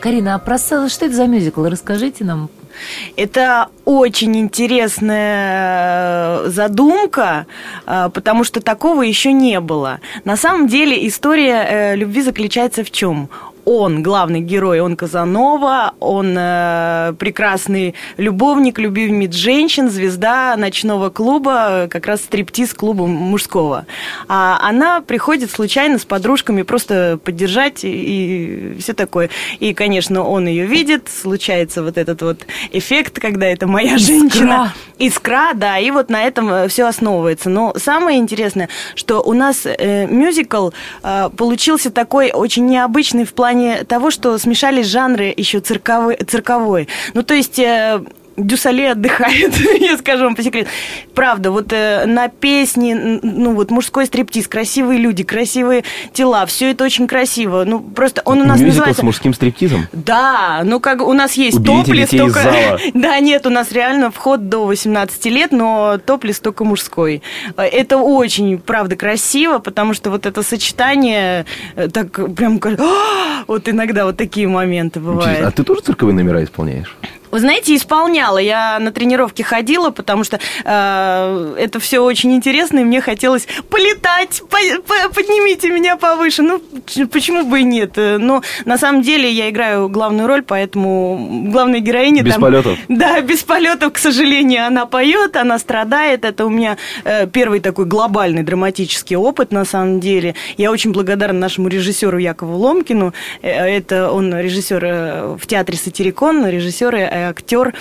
Карина, 0.10 0.34
а 0.34 0.40
про 0.40 0.58
что 0.58 1.06
это 1.06 1.12
за 1.12 1.28
мюзикл? 1.28 1.66
Расскажите 1.66 2.24
нам. 2.24 2.50
Это 3.16 3.68
очень 3.86 4.36
интересная 4.38 6.46
э, 6.46 6.50
задумка, 6.50 7.46
э, 7.86 8.10
потому 8.12 8.44
что 8.44 8.60
такого 8.60 9.04
еще 9.04 9.34
не 9.34 9.60
было. 9.60 10.00
На 10.26 10.36
самом 10.36 10.68
деле 10.68 11.08
история 11.08 11.68
э, 11.70 11.96
любви 11.96 12.24
заключается 12.24 12.84
в 12.84 12.90
чем? 12.90 13.30
Он 13.66 14.02
главный 14.02 14.42
герой, 14.42 14.80
он 14.80 14.96
Казанова, 14.96 15.94
он 16.00 16.36
э, 16.38 17.14
прекрасный 17.20 17.96
любовник, 18.18 18.80
любимец 18.80 19.34
женщин, 19.34 19.90
звезда 19.90 20.56
ночного 20.58 21.10
клуба, 21.10 21.88
как 21.90 22.08
раз 22.08 22.22
стриптиз 22.22 22.74
клуба 22.74 23.06
мужского. 23.06 23.86
А 24.28 24.60
она 24.62 25.02
приходит 25.02 25.52
случайно 25.52 26.00
с 26.00 26.06
подружками 26.06 26.64
просто 26.64 27.20
поддержать 27.24 27.84
и, 27.84 27.90
и 27.90 28.80
все 28.80 28.94
такое. 28.94 29.30
И, 29.60 29.74
конечно, 29.74 30.24
он 30.24 30.48
ее 30.48 30.66
видит, 30.66 31.10
случается 31.10 31.84
вот 31.84 31.98
этот 31.98 32.22
вот 32.22 32.46
эффект, 32.72 33.20
когда 33.20 33.46
это 33.46 33.68
моя 33.68 33.96
Искра. 33.96 34.14
женщина. 34.14 34.74
Искра, 34.98 35.54
да, 35.54 35.78
и 35.78 35.92
вот 35.92 36.10
на 36.10 36.24
этом 36.24 36.50
э, 36.50 36.68
все 36.68 36.88
основывается. 36.88 37.50
Но 37.50 37.74
самое 37.78 38.18
интересное, 38.18 38.70
что 38.96 39.22
у 39.22 39.34
нас 39.34 39.66
э, 39.66 40.08
мюзикл 40.08 40.72
э, 41.04 41.30
получился 41.36 41.92
такой 41.92 42.32
очень 42.32 42.66
необычный 42.66 43.26
в 43.26 43.34
плане 43.34 43.49
плане 43.50 43.84
того, 43.84 44.12
что 44.12 44.38
смешались 44.38 44.86
жанры 44.86 45.34
еще 45.36 45.60
цирковой. 45.60 46.18
цирковой. 46.18 46.88
Ну, 47.14 47.24
то 47.24 47.34
есть 47.34 47.58
э, 47.58 48.02
Дюсале 48.46 48.92
отдыхает, 48.92 49.56
я 49.80 49.98
скажу 49.98 50.24
вам 50.24 50.36
по 50.36 50.44
секрету. 50.44 50.70
Правда, 51.14 51.52
вот 51.52 51.72
э, 51.74 52.06
на 52.06 52.30
песни, 52.30 53.20
ну 53.22 53.54
вот 53.54 53.72
мужской 53.72 54.06
стриптиз, 54.06 54.48
красивые 54.48 55.00
люди, 55.00 55.24
красивые 55.24 55.84
тела, 56.14 56.46
все 56.46 56.72
это 56.72 56.84
очень 56.84 57.08
красиво. 57.08 57.64
Ну 57.66 57.80
просто 57.80 58.22
он 58.26 58.42
у 58.42 58.46
нас 58.46 58.60
Мюзикл 58.60 58.68
называется... 58.68 59.02
с 59.02 59.04
мужским 59.04 59.34
стриптизом? 59.34 59.88
Да, 59.92 60.62
ну 60.64 60.80
как 60.80 61.02
у 61.02 61.14
нас 61.14 61.34
есть 61.34 61.58
Уберите 61.58 61.84
топлес, 61.84 62.10
только... 62.10 62.42
зала. 62.42 62.80
да, 62.94 63.20
нет, 63.20 63.46
у 63.46 63.50
нас 63.50 63.72
реально 63.72 64.12
вход 64.12 64.50
до 64.50 64.66
18 64.66 65.26
лет, 65.26 65.52
но 65.52 66.00
топлес 66.04 66.40
только 66.40 66.64
мужской. 66.64 67.22
Это 67.58 67.98
очень, 67.98 68.58
правда, 68.58 68.96
красиво, 68.96 69.60
потому 69.60 69.94
что 69.94 70.10
вот 70.10 70.26
это 70.26 70.44
сочетание 70.44 71.46
э, 71.76 71.88
так 71.90 72.12
прям... 72.36 72.60
Вот 73.48 73.68
иногда 73.68 74.06
вот 74.06 74.18
такие 74.18 74.48
моменты 74.48 75.00
бывают. 75.00 75.46
А 75.46 75.52
ты 75.52 75.64
тоже 75.64 75.82
цирковые 75.82 76.16
номера 76.16 76.44
исполняешь? 76.44 76.96
Вы 77.32 77.40
знаете, 77.40 77.76
исполняла. 77.76 78.38
Я 78.38 78.80
на 78.80 78.92
тренировки 78.92 79.42
ходила, 79.42 79.92
потому 79.92 80.24
что 80.24 80.40
э, 80.64 81.56
это 81.60 81.80
все 81.80 82.00
очень 82.00 82.34
интересно, 82.34 82.80
и 82.80 82.84
мне 82.84 83.02
хотелось 83.02 83.48
полетать, 83.70 84.42
по, 84.50 84.58
по, 84.88 85.14
поднимите 85.14 85.70
меня 85.70 85.98
повыше. 85.98 86.42
Ну, 86.42 86.62
почему 87.12 87.44
бы 87.44 87.62
и 87.62 87.64
нет? 87.64 87.94
Но 87.96 88.42
на 88.66 88.78
самом 88.78 89.02
деле 89.02 89.32
я 89.32 89.50
играю 89.50 89.90
главную 89.90 90.28
роль, 90.28 90.42
поэтому 90.42 91.46
главная 91.52 91.80
героиня... 91.80 92.24
Без 92.24 92.34
там, 92.34 92.42
полетов? 92.42 92.78
Да, 92.88 93.22
без 93.22 93.44
полетов, 93.44 93.94
к 93.94 93.98
сожалению. 93.98 94.66
Она 94.66 94.86
поет, 94.86 95.36
она 95.36 95.60
страдает. 95.60 96.26
Это 96.26 96.46
у 96.46 96.50
меня 96.50 96.78
э, 97.04 97.28
первый 97.28 97.60
такой 97.60 97.86
глобальный 97.86 98.44
драматический 98.44 99.16
опыт, 99.16 99.52
на 99.52 99.66
самом 99.66 100.00
деле. 100.00 100.36
Я 100.58 100.72
очень 100.72 100.92
благодарна 100.92 101.40
нашему 101.40 101.68
режиссеру 101.68 102.18
Якову 102.18 102.58
Ломкину. 102.58 103.14
Э, 103.42 103.68
это 103.68 104.12
он 104.12 104.36
режиссер 104.36 104.86
э, 104.86 105.38
в 105.40 105.48
театре 105.48 105.78
«Сатирикон», 105.78 106.46
режиссер 106.46 106.96
и 107.20 107.24
актер 107.24 107.74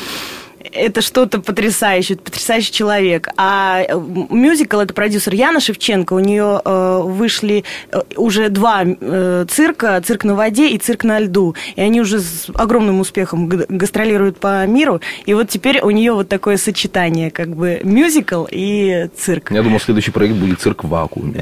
это 0.73 1.03
что-то 1.03 1.41
потрясающее, 1.41 2.17
потрясающий 2.19 2.73
человек. 2.73 3.29
А 3.37 3.81
э, 3.81 4.01
мюзикл 4.31 4.79
это 4.79 4.95
продюсер 4.95 5.35
Яна 5.35 5.61
Шевченко. 5.61 6.13
У 6.13 6.19
нее 6.19 6.61
э, 6.65 7.01
вышли 7.05 7.65
э, 7.91 8.01
уже 8.17 8.49
два 8.49 8.83
э, 8.85 9.47
цирка: 9.49 10.01
цирк 10.05 10.25
на 10.25 10.35
воде 10.35 10.69
и 10.69 10.79
цирк 10.79 11.05
на 11.05 11.19
льду. 11.21 11.55
И 11.77 11.81
они 11.81 12.01
уже 12.01 12.21
с 12.21 12.47
огромным 12.55 13.01
успехом 13.01 13.49
гастролируют 13.49 14.39
по 14.39 14.67
миру. 14.67 15.01
И 15.27 15.35
вот 15.35 15.49
теперь 15.49 15.81
у 15.81 15.91
нее 15.91 16.13
вот 16.13 16.29
такое 16.29 16.57
сочетание, 16.57 17.31
как 17.31 17.55
бы 17.55 17.81
мюзикл 17.83 18.47
и 18.51 19.09
цирк. 19.17 19.51
Я 19.51 19.63
думал, 19.63 19.81
следующий 19.81 20.11
проект 20.11 20.35
будет 20.37 20.61
цирк 20.61 20.85
в 20.85 20.89
вакууме. 20.89 21.35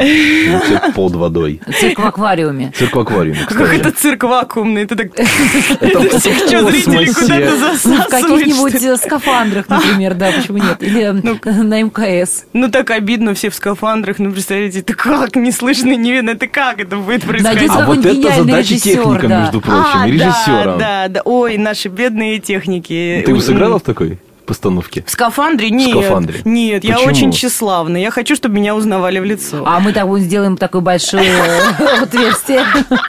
Цирк 0.66 0.95
под 0.95 1.14
водой. 1.14 1.61
Цирк 1.78 1.99
в 1.99 2.06
аквариуме. 2.06 2.73
Цирк 2.76 2.95
в 2.95 3.00
аквариуме. 3.00 3.47
Как 3.49 3.75
это 3.75 3.90
цирк 3.90 4.25
вакуумный? 4.25 4.83
Это 4.83 4.97
так... 4.97 5.09
Это 5.18 6.18
зрители 6.18 7.12
куда-то 7.12 7.56
засасывают? 7.56 8.06
В 8.06 8.11
каких-нибудь 8.11 8.80
скафандрах, 9.18 9.68
например, 9.68 10.14
да, 10.14 10.32
почему 10.32 10.58
нет? 10.58 10.82
Или 10.82 11.06
ну, 11.23 11.38
на 11.44 11.82
МКС. 11.82 12.44
Ну, 12.52 12.70
так 12.70 12.90
обидно, 12.90 13.35
все 13.35 13.50
в 13.50 13.54
скафандрах. 13.54 14.18
Ну, 14.18 14.30
представляете, 14.32 14.80
это 14.80 14.94
как? 14.94 15.37
Не 15.37 15.52
слышно, 15.52 15.94
не 15.94 16.12
видно. 16.12 16.30
Это 16.30 16.46
как 16.46 16.80
это 16.80 16.96
будет 16.96 17.23
происходить? 17.25 17.70
А 17.70 17.87
вот 17.87 18.04
это 18.04 18.32
задача 18.32 18.78
техника, 18.78 19.26
между 19.26 19.61
прочим, 19.61 20.00
а, 20.00 20.06
режиссера. 20.06 20.64
Да, 20.64 20.76
да, 20.76 21.08
да. 21.08 21.23
Ой, 21.25 21.58
наши 21.58 21.88
бедные 21.88 22.38
техники. 22.38 23.23
Ты 23.25 23.35
бы 23.35 23.40
сыграла 23.40 23.78
в 23.78 23.82
такой? 23.82 24.18
Постановке? 24.47 25.05
В 25.07 25.11
скафандре? 25.11 25.71
Нет. 25.71 25.95
В 25.95 26.00
скафандре. 26.00 26.41
Нет, 26.45 26.83
Почему? 26.83 26.99
я 26.99 27.07
очень 27.07 27.33
тщеславна. 27.33 27.97
Я 27.97 28.11
хочу, 28.11 28.37
чтобы 28.37 28.55
меня 28.55 28.75
узнавали 28.75 29.19
в 29.19 29.25
лицо. 29.25 29.62
А 29.67 29.81
мы 29.81 29.93
так 29.93 30.07
сделаем 30.19 30.57
такое 30.57 30.81
большое 30.81 31.31
отверстие. 32.00 32.65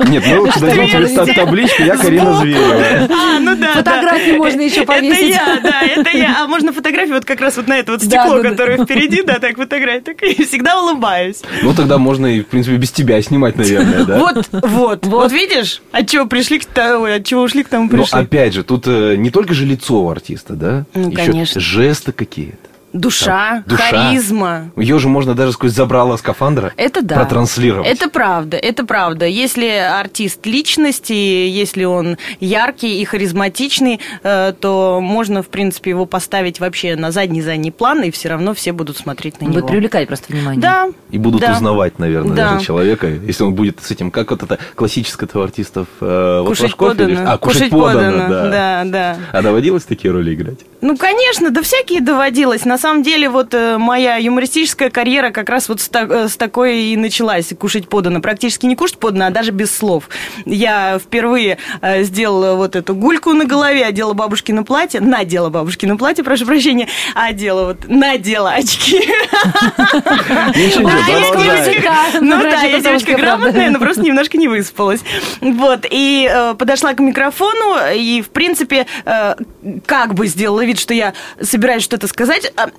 Нет, 0.07 0.23
мы 0.27 0.51
дадим 0.59 0.87
тебе 0.87 1.33
табличку 1.33 1.83
«Я 1.83 1.97
Карина 1.97 2.35
Зверева». 2.37 3.07
А, 3.09 3.39
ну 3.39 3.55
да. 3.55 3.73
Фотографии 3.73 4.37
можно 4.37 4.61
еще 4.61 4.83
повесить. 4.83 5.35
Это 5.35 5.51
я, 5.51 5.59
да, 5.61 5.81
это 5.81 6.17
я. 6.17 6.43
А 6.43 6.47
можно 6.47 6.73
фотографию 6.73 7.15
вот 7.15 7.25
как 7.25 7.39
раз 7.39 7.57
вот 7.57 7.67
на 7.67 7.77
это 7.77 7.93
вот 7.93 8.03
стекло, 8.03 8.41
которое 8.41 8.83
впереди, 8.83 9.21
да, 9.21 9.39
так 9.39 9.55
фотография. 9.55 10.01
Так 10.01 10.23
и 10.23 10.43
всегда 10.43 10.81
улыбаюсь. 10.81 11.41
Ну, 11.61 11.73
тогда 11.73 11.97
можно 11.97 12.25
и, 12.27 12.41
в 12.41 12.47
принципе, 12.47 12.77
без 12.77 12.91
тебя 12.91 13.21
снимать, 13.21 13.55
наверное, 13.57 14.05
да? 14.05 14.17
Вот, 14.19 14.47
вот. 14.51 15.05
Вот 15.05 15.31
видишь? 15.31 15.81
От 15.91 16.09
чего 16.09 16.25
пришли 16.25 16.59
к 16.59 16.65
тому, 16.65 17.05
от 17.05 17.25
чего 17.25 17.43
ушли 17.43 17.63
к 17.63 17.69
тому 17.69 17.89
пришли. 17.89 18.09
Но 18.11 18.19
опять 18.19 18.53
же, 18.53 18.63
тут 18.63 18.87
э, 18.87 19.15
не 19.17 19.29
только 19.29 19.53
же 19.53 19.65
лицо 19.65 20.01
у 20.01 20.09
артиста, 20.09 20.53
да? 20.53 20.85
Ну, 20.93 21.11
конечно. 21.11 21.26
Жесты 21.59 22.11
какие-то. 22.11 22.66
Душа, 22.97 23.63
Душа, 23.65 23.83
харизма. 23.83 24.71
Ее 24.75 24.99
же 24.99 25.07
можно 25.07 25.33
даже 25.33 25.53
сквозь 25.53 25.73
забрала 25.73 26.17
скафандра 26.17 26.73
это 26.77 27.01
да. 27.01 27.15
протранслировать. 27.15 27.87
Это 27.87 28.09
правда, 28.09 28.57
это 28.57 28.85
правда. 28.85 29.25
Если 29.25 29.67
артист 29.67 30.45
личности, 30.45 31.13
если 31.13 31.83
он 31.83 32.17
яркий 32.39 33.01
и 33.01 33.05
харизматичный, 33.05 33.99
э, 34.23 34.53
то 34.59 34.99
можно, 35.01 35.43
в 35.43 35.47
принципе, 35.47 35.91
его 35.91 36.05
поставить 36.05 36.59
вообще 36.59 36.95
на 36.95 37.11
задний-задний 37.11 37.71
план, 37.71 38.03
и 38.03 38.11
все 38.11 38.29
равно 38.29 38.53
все 38.53 38.71
будут 38.71 38.97
смотреть 38.97 39.41
на 39.41 39.45
него. 39.45 39.55
Будет 39.55 39.67
привлекать 39.67 40.07
просто 40.07 40.31
внимание. 40.33 40.61
Да. 40.61 40.89
И 41.11 41.17
будут 41.17 41.41
да. 41.41 41.53
узнавать, 41.53 41.99
наверное, 41.99 42.35
да. 42.35 42.49
даже 42.51 42.65
человека, 42.65 43.07
если 43.07 43.43
он 43.43 43.53
будет 43.53 43.81
с 43.81 43.91
этим, 43.91 44.11
как 44.11 44.31
вот 44.31 44.43
это 44.43 44.57
классическое 44.75 45.27
у 45.33 45.39
артистов. 45.39 45.87
Э, 46.01 46.43
кушать 46.47 46.73
вот 46.77 46.97
подано. 46.97 47.21
А, 47.27 47.37
кушать, 47.37 47.69
кушать 47.69 47.71
подано, 47.71 48.11
подано, 48.11 48.29
да. 48.29 48.49
да, 48.49 48.83
да. 48.85 49.17
А 49.31 49.41
доводилось 49.41 49.83
такие 49.83 50.11
роли 50.11 50.33
играть? 50.33 50.59
Ну, 50.81 50.95
конечно, 50.95 51.49
да 51.49 51.61
всякие 51.61 52.01
доводилось. 52.01 52.65
На 52.65 52.77
самом 52.77 52.86
деле, 53.03 53.29
вот 53.29 53.53
э, 53.53 53.77
моя 53.77 54.17
юмористическая 54.17 54.89
карьера 54.89 55.31
как 55.31 55.49
раз 55.49 55.69
вот 55.69 55.81
с, 55.81 55.89
та- 55.89 56.27
с 56.27 56.37
такой 56.37 56.79
и 56.79 56.97
началась. 56.97 57.53
Кушать 57.59 57.89
подано. 57.89 58.21
Практически 58.21 58.65
не 58.65 58.75
кушать 58.75 58.97
подано, 58.97 59.27
а 59.27 59.29
даже 59.29 59.51
без 59.51 59.75
слов. 59.75 60.09
Я 60.45 60.99
впервые 60.99 61.57
э, 61.81 62.03
сделала 62.03 62.55
вот 62.55 62.75
эту 62.75 62.95
гульку 62.95 63.33
на 63.33 63.45
голове, 63.45 63.85
одела 63.85 64.13
бабушкино 64.13 64.63
платье, 64.63 65.01
надела 65.01 65.49
бабушкино 65.49 65.97
платье, 65.97 66.23
прошу 66.23 66.45
прощения, 66.45 66.87
одела 67.15 67.65
вот, 67.65 67.87
надела 67.87 68.51
очки. 68.53 69.01
Ну 72.21 72.41
да, 72.41 72.61
я 72.63 72.79
девочка 72.79 73.13
грамотная, 73.15 73.69
но 73.69 73.79
просто 73.79 74.01
немножко 74.01 74.37
не 74.37 74.47
выспалась. 74.47 75.01
Вот, 75.41 75.85
и 75.89 76.29
э, 76.31 76.55
подошла 76.55 76.93
к 76.93 76.99
микрофону, 76.99 77.77
и, 77.93 78.21
в 78.21 78.29
принципе, 78.29 78.85
э, 79.05 79.35
как 79.85 80.13
бы 80.13 80.27
сделала 80.27 80.63
вид, 80.65 80.79
что 80.79 80.93
я 80.93 81.13
собираюсь 81.41 81.83
что-то 81.83 82.07
сказать, 82.07 82.51
а, 82.55 82.67
э, 82.67 82.71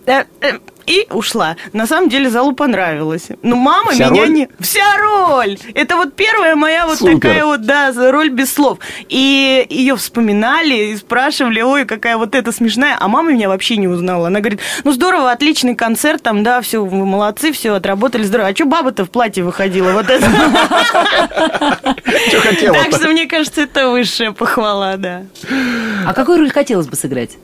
и 0.89 1.07
ушла. 1.11 1.57
На 1.75 1.87
самом 1.87 2.09
деле 2.09 2.31
залу 2.31 2.53
понравилось. 2.53 3.29
Но 3.43 3.57
мама 3.57 3.93
Вся 3.93 4.09
меня 4.09 4.23
роль? 4.23 4.33
не... 4.33 4.49
Вся 4.59 4.97
роль! 4.97 5.59
Это 5.75 5.97
вот 5.97 6.15
первая 6.15 6.57
моя 6.57 6.87
вот 6.87 6.99
Супер. 6.99 7.21
такая 7.21 7.45
вот, 7.45 7.63
да, 7.63 7.93
роль 7.95 8.31
без 8.31 8.53
слов. 8.53 8.79
И 9.11 9.67
ее 9.69 9.97
вспоминали 9.97 10.93
и 10.93 10.97
спрашивали, 10.97 11.61
ой, 11.61 11.85
какая 11.85 12.17
вот 12.17 12.35
эта 12.35 12.53
смешная. 12.53 12.97
А 12.99 13.07
мама 13.07 13.33
меня 13.33 13.49
вообще 13.49 13.77
не 13.77 13.87
узнала. 13.87 14.29
Она 14.29 14.41
говорит, 14.41 14.61
ну 14.85 14.93
здорово, 14.93 15.31
отличный 15.31 15.75
концерт, 15.75 16.23
там, 16.23 16.43
да, 16.43 16.63
все, 16.63 16.83
вы 16.83 17.05
молодцы, 17.05 17.53
все, 17.53 17.75
отработали 17.75 18.23
здорово. 18.23 18.49
А 18.49 18.55
что 18.55 18.65
баба-то 18.65 19.05
в 19.05 19.11
платье 19.11 19.45
выходила? 19.45 19.93
Вот 19.93 20.09
это. 20.09 20.27
Что 22.29 22.41
хотела 22.41 22.75
Так 22.75 22.95
что, 22.95 23.09
мне 23.09 23.27
кажется, 23.27 23.61
это 23.63 23.91
высшая 23.91 24.33
похвала, 24.33 24.97
да. 24.97 25.25
А 26.07 26.15
какую 26.15 26.39
роль 26.39 26.51
хотелось 26.51 26.87
бы 26.87 26.97
сыграть? 26.97 27.37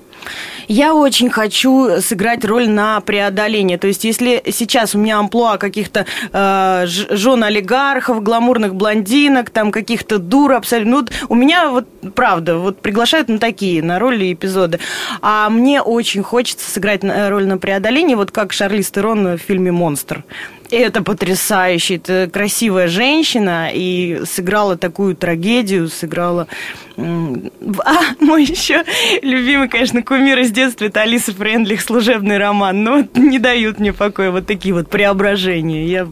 Я 0.68 0.94
очень 0.94 1.30
хочу 1.30 2.00
сыграть 2.00 2.44
роль 2.44 2.68
на 2.68 3.00
преодоление. 3.00 3.78
То 3.78 3.86
есть, 3.86 4.04
если 4.04 4.42
сейчас 4.50 4.94
у 4.94 4.98
меня 4.98 5.18
амплуа 5.18 5.58
каких-то 5.58 6.06
э, 6.32 6.84
жен 6.86 7.44
олигархов, 7.44 8.22
гламурных 8.22 8.74
блондинок, 8.74 9.50
там 9.50 9.70
каких-то 9.70 10.18
дур 10.18 10.52
абсолютно. 10.52 10.90
Ну, 10.94 11.06
у 11.28 11.34
меня 11.34 11.68
вот 11.70 11.86
правда, 12.14 12.58
вот 12.58 12.80
приглашают 12.80 13.28
на 13.28 13.38
такие, 13.38 13.82
на 13.82 13.98
роли 13.98 14.26
и 14.26 14.32
эпизоды. 14.34 14.78
А 15.22 15.48
мне 15.50 15.82
очень 15.82 16.22
хочется 16.22 16.70
сыграть 16.70 17.02
на- 17.02 17.30
роль 17.30 17.46
на 17.46 17.58
преодоление, 17.58 18.16
вот 18.16 18.30
как 18.30 18.52
Шарлиз 18.52 18.90
Терон 18.90 19.36
в 19.36 19.38
фильме 19.38 19.72
Монстр. 19.72 20.24
Это 20.70 21.02
потрясающе. 21.02 21.96
Это 21.96 22.28
красивая 22.32 22.88
женщина 22.88 23.68
и 23.72 24.22
сыграла 24.24 24.76
такую 24.76 25.14
трагедию, 25.16 25.88
сыграла... 25.88 26.46
А, 26.96 27.94
мой 28.20 28.44
еще 28.44 28.84
любимый, 29.22 29.68
конечно, 29.68 30.00
кумир 30.02 30.38
из 30.38 30.52
детства 30.54 30.86
это 30.86 31.02
Алиса 31.02 31.34
Френдлих 31.34 31.82
«Служебный 31.82 32.38
роман». 32.38 32.82
Но 32.82 32.96
вот 32.98 33.16
не 33.16 33.38
дают 33.38 33.78
мне 33.78 33.92
покоя 33.92 34.30
вот 34.30 34.46
такие 34.46 34.72
вот 34.74 34.88
преображения. 34.88 35.86
Я 35.86 36.06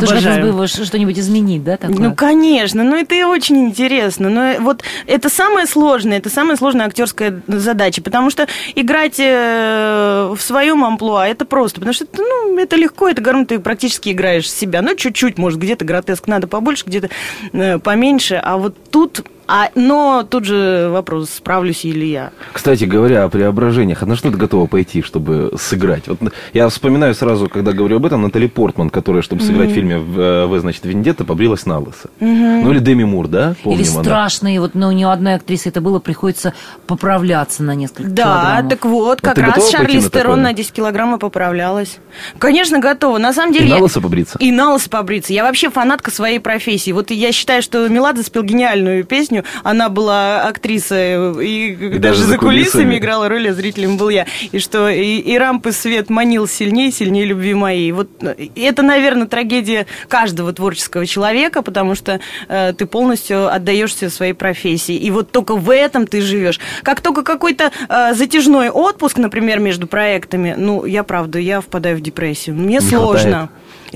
Тоже 0.00 0.12
обожаю. 0.12 0.46
его 0.46 0.66
ш- 0.66 0.84
что-нибудь 0.84 1.18
изменить, 1.18 1.62
да, 1.64 1.76
такое? 1.76 1.98
Ну, 1.98 2.14
конечно, 2.14 2.82
ну 2.84 2.96
это 2.96 3.14
и 3.14 3.22
очень 3.22 3.58
интересно. 3.66 4.30
Но 4.30 4.54
вот 4.60 4.82
это 5.06 5.28
самое 5.28 5.66
сложное, 5.66 6.18
это 6.18 6.30
самая 6.30 6.56
сложная 6.56 6.86
актерская 6.86 7.42
задача, 7.46 8.00
потому 8.00 8.30
что 8.30 8.46
играть 8.74 9.16
э, 9.18 10.32
в 10.34 10.40
своем 10.40 10.84
амплуа 10.84 11.28
это 11.28 11.44
просто, 11.44 11.80
потому 11.80 11.92
что 11.92 12.06
ну, 12.16 12.58
это 12.58 12.76
легко, 12.76 13.08
это 13.08 13.20
говорю, 13.20 13.44
ты 13.44 13.58
практически 13.58 14.10
играешь 14.10 14.50
себя. 14.50 14.80
Ну, 14.82 14.94
чуть-чуть, 14.94 15.36
может, 15.38 15.58
где-то 15.58 15.84
гротеск 15.84 16.26
надо 16.26 16.46
побольше, 16.46 16.84
где-то 16.86 17.10
э, 17.52 17.78
поменьше, 17.78 18.40
а 18.42 18.56
вот 18.56 18.76
тут... 18.90 19.24
А, 19.46 19.68
но 19.74 20.26
тут 20.28 20.44
же 20.44 20.88
вопрос, 20.90 21.30
справлюсь 21.30 21.84
ли 21.84 22.10
я. 22.10 22.30
Кстати 22.52 22.84
говоря 22.84 23.24
о 23.24 23.28
преображениях, 23.28 24.02
а 24.02 24.06
на 24.06 24.16
что 24.16 24.30
ты 24.30 24.36
готова 24.38 24.66
пойти, 24.66 25.02
чтобы 25.02 25.52
сыграть? 25.58 26.08
Вот 26.08 26.18
я 26.52 26.68
вспоминаю 26.68 27.14
сразу, 27.14 27.48
когда 27.48 27.72
говорю 27.72 27.96
об 27.96 28.06
этом, 28.06 28.22
Натали 28.22 28.46
Портман, 28.46 28.90
которая, 28.90 29.22
чтобы 29.22 29.42
сыграть 29.42 29.70
в 29.70 29.74
фильме 29.74 29.98
в, 29.98 30.18
э, 30.18 30.46
«В, 30.46 30.58
значит, 30.60 30.84
Вендетта, 30.84 31.24
побрилась 31.24 31.66
на 31.66 31.78
лысо. 31.78 32.08
Ну 32.20 32.70
или 32.70 32.78
Деми 32.78 33.04
Мур, 33.04 33.28
да? 33.28 33.54
Помним 33.62 33.80
Или 33.80 33.88
она. 33.90 34.02
страшные, 34.02 34.60
вот 34.60 34.74
ну, 34.74 34.90
ни 34.92 35.04
у 35.04 35.08
одной 35.08 35.34
актрисы 35.34 35.68
это 35.68 35.80
было, 35.80 35.98
приходится 35.98 36.54
поправляться 36.86 37.62
на 37.62 37.74
несколько 37.74 38.08
Да, 38.10 38.22
килограммов. 38.22 38.70
так 38.70 38.84
вот, 38.84 39.18
А 39.20 39.22
как 39.26 39.34
ты 39.34 39.42
раз 39.42 39.70
Шарлиз 39.70 40.04
на? 40.04 40.10
Терон 40.10 40.42
на 40.42 40.52
10 40.52 40.72
килограмм 40.72 41.16
и 41.16 41.18
поправлялась. 41.18 41.98
Конечно, 42.38 42.78
готова. 42.78 43.18
На 43.18 43.32
самом 43.32 43.52
деле... 43.52 43.66
И 43.66 43.70
на 43.70 43.76
я- 43.76 43.82
лысо 43.82 44.00
побриться? 44.00 44.38
И 44.38 44.52
на 44.52 44.72
лысо 44.74 44.88
побриться. 44.88 45.32
Я 45.32 45.42
вообще 45.44 45.70
фанатка 45.70 46.10
своей 46.10 46.38
профессии. 46.38 46.92
Вот 46.92 47.10
я 47.10 47.32
считаю, 47.32 47.62
что 47.62 47.88
Меладзе 47.88 48.22
спел 48.22 48.42
гениальную 48.42 49.04
песню. 49.04 49.33
Она 49.62 49.88
была 49.88 50.42
актриса 50.42 51.32
и, 51.40 51.74
даже, 51.74 51.98
даже 51.98 52.24
за 52.24 52.34
за 52.34 52.38
кулисами. 52.38 52.82
кулисами. 52.82 52.98
играла 52.98 53.28
роль, 53.28 53.48
а 53.48 53.54
зрителем 53.54 53.96
был 53.96 54.08
я. 54.08 54.26
И 54.52 54.58
что 54.58 54.88
и, 54.88 55.18
и 55.18 55.38
рампы 55.38 55.72
свет 55.72 56.10
манил 56.10 56.46
сильнее, 56.46 56.92
сильнее 56.92 57.24
любви 57.24 57.54
моей. 57.54 57.92
Вот 57.92 58.08
э, 58.20 58.48
это, 58.56 58.82
наверное, 58.82 59.26
трагедия 59.26 59.86
каждого 60.08 60.52
творческого 60.52 61.06
человека, 61.06 61.62
потому 61.62 61.94
что 61.94 62.20
э, 62.48 62.72
ты 62.76 62.86
полностью 62.86 63.52
отдаешься 63.52 64.10
своей 64.10 64.32
профессии. 64.32 64.96
И 64.96 65.10
вот 65.10 65.30
только 65.30 65.56
в 65.56 65.70
этом 65.70 66.06
ты 66.06 66.20
живешь. 66.20 66.60
Как 66.82 67.00
только 67.00 67.22
какой-то 67.22 67.70
э, 67.88 68.14
затяжной 68.14 68.68
отпуск, 68.70 69.18
например, 69.18 69.60
между 69.60 69.86
проектами, 69.86 70.54
ну, 70.56 70.84
я 70.84 71.02
правда, 71.02 71.38
я 71.38 71.60
впадаю 71.60 71.96
в 71.96 72.00
депрессию. 72.00 72.56
Мне 72.56 72.74
Не 72.74 72.80
сложно. 72.80 73.50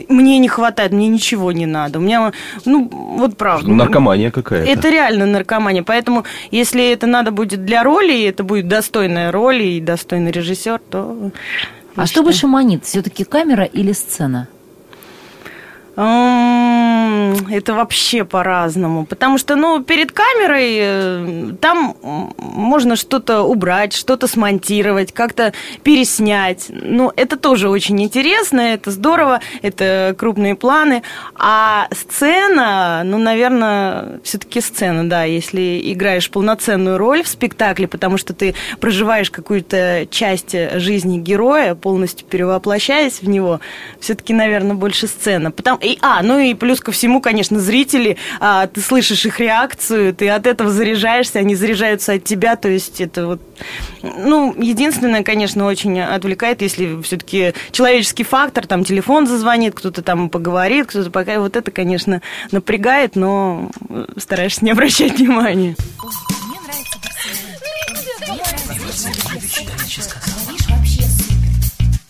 Мне 0.08 0.38
не 0.38 0.48
хватает, 0.48 0.92
мне 0.92 1.08
ничего 1.08 1.52
не 1.52 1.66
надо. 1.66 1.98
У 1.98 2.02
меня, 2.02 2.32
ну, 2.64 2.88
вот 2.90 3.36
правда. 3.36 3.70
Наркомания 3.70 4.30
какая-то. 4.30 4.70
Это 4.70 4.90
реально 4.90 5.26
наркомания. 5.26 5.82
Поэтому, 5.82 6.24
если 6.50 6.90
это 6.92 7.06
надо 7.06 7.30
будет 7.30 7.64
для 7.64 7.82
роли, 7.82 8.12
и 8.12 8.22
это 8.24 8.44
будет 8.44 8.68
достойная 8.68 9.32
роль 9.32 9.62
и 9.62 9.80
достойный 9.80 10.30
режиссер, 10.30 10.80
то... 10.90 11.30
А 11.96 12.06
что 12.06 12.22
больше 12.22 12.46
манит? 12.46 12.84
Все-таки 12.84 13.24
камера 13.24 13.64
или 13.64 13.92
сцена? 13.92 14.48
Это 15.98 17.74
вообще 17.74 18.24
по-разному. 18.24 19.04
Потому 19.04 19.36
что, 19.36 19.56
ну, 19.56 19.82
перед 19.82 20.12
камерой 20.12 20.78
э, 20.80 21.52
там 21.60 21.96
можно 22.38 22.94
что-то 22.94 23.42
убрать, 23.42 23.94
что-то 23.94 24.28
смонтировать, 24.28 25.12
как-то 25.12 25.52
переснять. 25.82 26.66
Ну, 26.68 27.12
это 27.16 27.36
тоже 27.36 27.68
очень 27.68 28.00
интересно, 28.00 28.60
это 28.60 28.92
здорово, 28.92 29.40
это 29.60 30.14
крупные 30.16 30.54
планы. 30.54 31.02
А 31.34 31.88
сцена, 31.90 33.02
ну, 33.04 33.18
наверное, 33.18 34.20
все-таки 34.22 34.60
сцена, 34.60 35.08
да, 35.08 35.24
если 35.24 35.80
играешь 35.92 36.30
полноценную 36.30 36.96
роль 36.96 37.24
в 37.24 37.28
спектакле, 37.28 37.88
потому 37.88 38.18
что 38.18 38.34
ты 38.34 38.54
проживаешь 38.78 39.32
какую-то 39.32 40.06
часть 40.12 40.54
жизни 40.78 41.18
героя, 41.18 41.74
полностью 41.74 42.24
перевоплощаясь 42.28 43.20
в 43.20 43.28
него, 43.28 43.58
все-таки, 43.98 44.32
наверное, 44.32 44.76
больше 44.76 45.08
сцена. 45.08 45.50
Потому, 45.50 45.80
и, 45.92 45.98
а, 46.02 46.22
ну 46.22 46.38
и 46.38 46.54
плюс 46.54 46.80
ко 46.80 46.92
всему, 46.92 47.20
конечно, 47.20 47.58
зрители, 47.58 48.16
а, 48.40 48.66
ты 48.66 48.80
слышишь 48.80 49.24
их 49.26 49.40
реакцию, 49.40 50.14
ты 50.14 50.28
от 50.28 50.46
этого 50.46 50.70
заряжаешься, 50.70 51.38
они 51.38 51.54
заряжаются 51.54 52.14
от 52.14 52.24
тебя, 52.24 52.56
то 52.56 52.68
есть 52.68 53.00
это 53.00 53.26
вот, 53.26 53.40
ну, 54.02 54.54
единственное, 54.60 55.22
конечно, 55.22 55.66
очень 55.66 56.00
отвлекает, 56.00 56.62
если 56.62 57.00
все-таки 57.02 57.54
человеческий 57.70 58.24
фактор, 58.24 58.66
там 58.66 58.84
телефон 58.84 59.26
зазвонит, 59.26 59.74
кто-то 59.74 60.02
там 60.02 60.28
поговорит, 60.28 60.86
кто-то 60.86 61.10
пока, 61.10 61.40
вот 61.40 61.56
это, 61.56 61.70
конечно, 61.70 62.22
напрягает, 62.50 63.16
но 63.16 63.70
стараешься 64.16 64.64
не 64.64 64.72
обращать 64.72 65.18
внимания. 65.18 65.76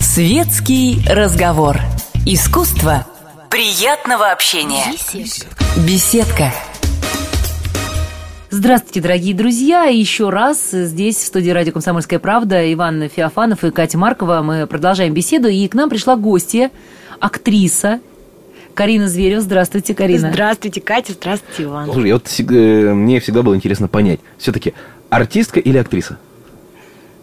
Светский 0.01 0.99
разговор. 1.09 1.79
Искусство 2.27 3.07
приятного 3.51 4.31
общения. 4.31 4.85
Беседка. 5.87 6.53
Здравствуйте, 8.51 9.01
дорогие 9.01 9.35
друзья. 9.35 9.85
Еще 9.85 10.31
раз 10.31 10.71
здесь, 10.71 11.17
в 11.17 11.27
студии 11.27 11.51
радио 11.51 11.73
«Комсомольская 11.73 12.19
правда», 12.19 12.73
Иван 12.73 13.09
Феофанов 13.09 13.65
и 13.65 13.71
Катя 13.71 13.99
Маркова. 13.99 14.43
Мы 14.43 14.67
продолжаем 14.67 15.15
беседу. 15.15 15.49
И 15.49 15.67
к 15.69 15.75
нам 15.75 15.89
пришла 15.89 16.17
гостья, 16.17 16.71
актриса 17.21 18.01
Карина 18.75 19.09
Зверева. 19.09 19.41
Здравствуйте, 19.41 19.95
Карина. 19.95 20.31
Здравствуйте, 20.31 20.81
Катя, 20.81 21.13
здравствуйте, 21.13 21.65
Иван. 21.65 21.87
Слушай, 21.87 22.09
я 22.09 22.15
вот 22.15 22.27
э, 22.39 22.95
мне 22.95 23.21
всегда 23.21 23.43
было 23.43 23.55
интересно 23.55 23.89
понять, 23.89 24.21
все-таки 24.39 24.75
артистка 25.11 25.61
или 25.61 25.79
актриса? 25.79 26.19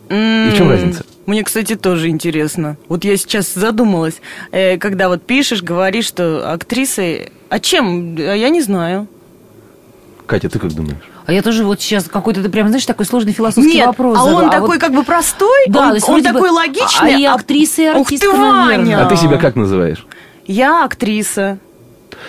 И 0.09 0.49
в 0.53 0.57
чем 0.57 0.69
разница? 0.69 1.05
Мне, 1.25 1.43
кстати, 1.43 1.75
тоже 1.75 2.09
интересно. 2.09 2.77
Вот 2.87 3.03
я 3.03 3.17
сейчас 3.17 3.53
задумалась, 3.53 4.21
э, 4.51 4.77
когда 4.77 5.09
вот 5.09 5.23
пишешь, 5.23 5.63
говоришь, 5.63 6.05
что 6.05 6.51
актрисы... 6.53 7.31
А 7.49 7.59
чем? 7.59 8.15
А 8.19 8.33
я 8.35 8.49
не 8.49 8.61
знаю. 8.61 9.07
Катя, 10.27 10.49
ты 10.49 10.59
как 10.59 10.73
думаешь? 10.73 10.97
А 11.25 11.33
я 11.33 11.41
тоже 11.41 11.63
вот 11.63 11.81
сейчас 11.81 12.03
какой-то, 12.05 12.43
ты 12.43 12.49
прям, 12.49 12.67
знаешь, 12.67 12.85
такой 12.85 13.05
сложный 13.07 13.31
философский 13.33 13.73
Нет, 13.77 13.87
вопрос 13.87 14.17
а 14.19 14.23
он 14.23 14.29
задала. 14.35 14.49
такой 14.51 14.67
вот- 14.77 14.79
как 14.79 14.93
бы 14.93 15.03
простой, 15.03 15.65
Да, 15.67 15.87
он, 15.89 15.91
он 15.93 15.99
вроде 15.99 16.27
бы- 16.29 16.33
такой 16.33 16.49
логичный. 16.51 17.15
а 17.15 17.19
и 17.19 17.25
актриса, 17.25 17.81
и 17.81 17.89
Ух 17.89 18.07
ты, 18.09 18.15
артистка. 18.15 18.35
Ваня! 18.37 19.05
А 19.05 19.09
ты 19.09 19.15
себя 19.17 19.37
как 19.37 19.55
называешь? 19.55 20.05
Я 20.45 20.83
актриса. 20.85 21.57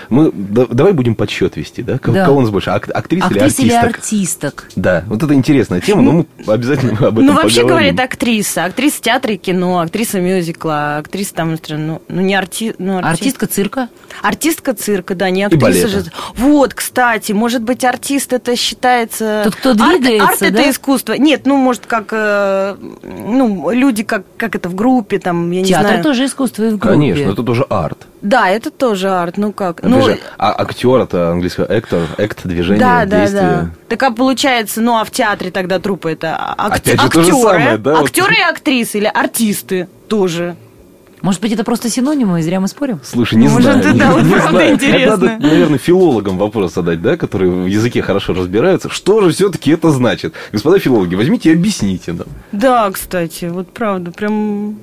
Мы 0.09 0.31
да- 0.33 0.67
давай 0.71 0.93
будем 0.93 1.15
подсчет 1.15 1.57
вести, 1.57 1.83
да? 1.83 1.99
Кого, 1.99 2.17
Да. 2.17 2.25
кого 2.27 2.39
у 2.39 2.41
нас 2.41 2.51
больше, 2.51 2.71
ак- 2.71 2.91
Актриса 2.95 3.29
или 3.29 3.39
или 3.39 3.73
артисток? 3.73 3.97
артисток? 3.97 4.69
Да, 4.77 5.05
вот 5.07 5.23
это 5.23 5.35
интересная 5.35 5.81
тема, 5.81 6.03
но 6.03 6.13
мы 6.13 6.27
обязательно 6.53 6.93
об 7.09 7.15
этом 7.19 7.27
Ну, 7.27 7.33
вообще 7.35 7.63
поговорим. 7.63 7.95
говорят 7.95 8.13
актриса. 8.13 8.65
Актриса 8.65 9.03
театра 9.03 9.35
и 9.35 9.37
кино, 9.37 9.81
актриса 9.81 10.21
мюзикла, 10.21 10.99
актриса 10.99 11.35
там, 11.35 11.57
ну, 11.69 12.03
ну 12.09 12.21
не 12.21 12.35
арти... 12.35 12.75
ну, 12.79 12.99
арти- 12.99 13.05
Артистка 13.05 13.47
цирка? 13.47 13.89
Артистка 14.23 14.75
цирка, 14.75 15.15
да, 15.15 15.31
не 15.31 15.45
актриса 15.45 15.89
же. 15.89 16.05
Вот, 16.37 16.75
кстати, 16.75 17.33
может 17.33 17.63
быть, 17.63 17.85
артист 17.85 18.33
это 18.33 18.57
считается... 18.57 19.43
Тот, 19.45 19.55
кто 19.57 19.71
Арт- 19.71 19.77
двигается, 20.01 20.29
Арт, 20.29 20.43
это 20.43 20.57
да? 20.57 20.71
искусство. 20.71 21.13
Нет, 21.15 21.43
ну, 21.45 21.57
может, 21.57 21.87
как, 21.87 22.09
э, 22.13 22.77
ну, 23.03 23.71
люди, 23.71 24.03
как, 24.03 24.25
как 24.37 24.55
это, 24.55 24.69
в 24.69 24.75
группе, 24.75 25.19
там, 25.19 25.51
я 25.51 25.61
не 25.63 25.69
Театр 25.69 25.89
знаю. 25.89 26.03
тоже 26.03 26.27
искусство 26.27 26.65
и 26.65 26.69
в 26.71 26.79
группе. 26.79 26.89
Конечно, 26.89 27.31
это 27.31 27.43
тоже 27.43 27.65
арт. 27.69 28.07
Да, 28.23 28.49
это 28.49 28.71
тоже 28.71 29.11
арт, 29.11 29.37
ну 29.37 29.53
как. 29.53 29.83
Ну, 29.83 30.03
же, 30.03 30.19
а 30.39 30.55
актер 30.63 30.97
это 31.01 31.31
английское 31.33 31.67
actor, 31.67 32.07
act, 32.19 32.39
движение, 32.45 32.81
да, 32.81 33.05
да, 33.05 33.21
действие. 33.21 33.43
да. 33.43 33.71
Так 33.89 34.03
а 34.03 34.11
получается, 34.11 34.81
ну 34.81 34.97
а 34.99 35.05
в 35.05 35.11
театре 35.11 35.51
тогда 35.51 35.79
трупы 35.79 36.13
это 36.13 36.37
ак- 36.37 36.77
Опять 36.77 37.01
же, 37.01 37.09
то 37.11 37.23
же 37.23 37.31
актеры, 37.33 37.43
самое, 37.43 37.79
да, 37.79 37.95
вот. 37.97 38.05
актеры 38.07 38.35
и 38.35 38.41
актрисы 38.41 38.99
или 38.99 39.11
артисты 39.13 39.89
тоже. 40.09 40.57
Может 41.23 41.41
быть, 41.41 41.51
это 41.53 41.65
просто 41.65 41.89
синонимы, 41.91 42.39
и 42.41 42.43
зря 42.43 42.61
мы 42.61 42.69
спорим? 42.69 43.01
Слушай, 43.03 43.37
не 43.37 43.49
Может, 43.49 43.83
знаю. 43.83 43.83
да, 43.83 43.93
не- 44.07 44.13
вот 44.13 44.23
не 44.25 44.31
правда 44.33 44.51
знаю. 44.51 44.75
интересно. 44.75 45.17
Надо, 45.17 45.47
наверное, 45.47 45.79
филологам 45.79 46.39
вопрос 46.39 46.75
задать, 46.75 47.03
да, 47.03 47.17
которые 47.17 47.51
в 47.51 47.67
языке 47.67 48.03
хорошо 48.03 48.33
разбираются. 48.35 48.89
Что 48.91 49.23
же 49.23 49.31
все-таки 49.31 49.73
это 49.73 49.91
значит? 49.91 50.35
Господа 50.53 50.79
филологи, 50.79 51.15
возьмите 51.15 51.51
и 51.51 51.55
объясните 51.55 52.13
нам. 52.13 52.27
Да, 52.53 52.91
кстати, 52.91 53.47
вот 53.47 53.73
правда, 53.73 54.11
прям. 54.13 54.77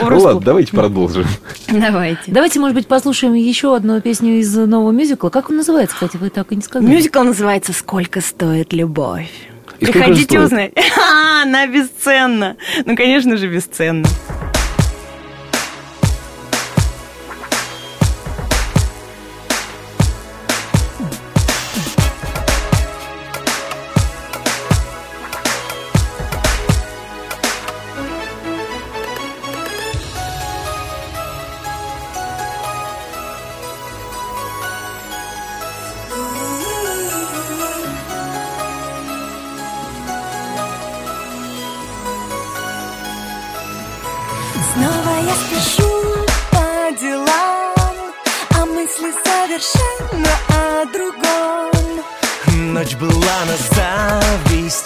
Ну 0.00 0.18
ладно, 0.18 0.40
давайте 0.40 0.72
продолжим. 0.72 1.26
Давайте. 1.68 2.22
Давайте, 2.26 2.60
может 2.60 2.74
быть, 2.74 2.86
послушаем 2.86 3.34
еще 3.34 3.74
одну 3.74 4.00
песню 4.00 4.38
из 4.40 4.54
нового 4.54 4.90
мюзикла. 4.90 5.28
Как 5.30 5.50
он 5.50 5.56
называется, 5.56 5.94
кстати, 5.94 6.16
вы 6.16 6.30
так 6.30 6.52
и 6.52 6.56
не 6.56 6.62
сказали. 6.62 6.90
Мюзикл 6.90 7.22
называется 7.22 7.72
«Сколько 7.72 8.20
стоит 8.20 8.72
любовь». 8.72 9.30
И 9.78 9.86
Приходите 9.86 10.40
узнать. 10.40 10.72
А, 10.98 11.42
она 11.42 11.66
бесценна. 11.66 12.56
Ну, 12.84 12.96
конечно 12.96 13.36
же, 13.36 13.48
бесценна. 13.48 14.06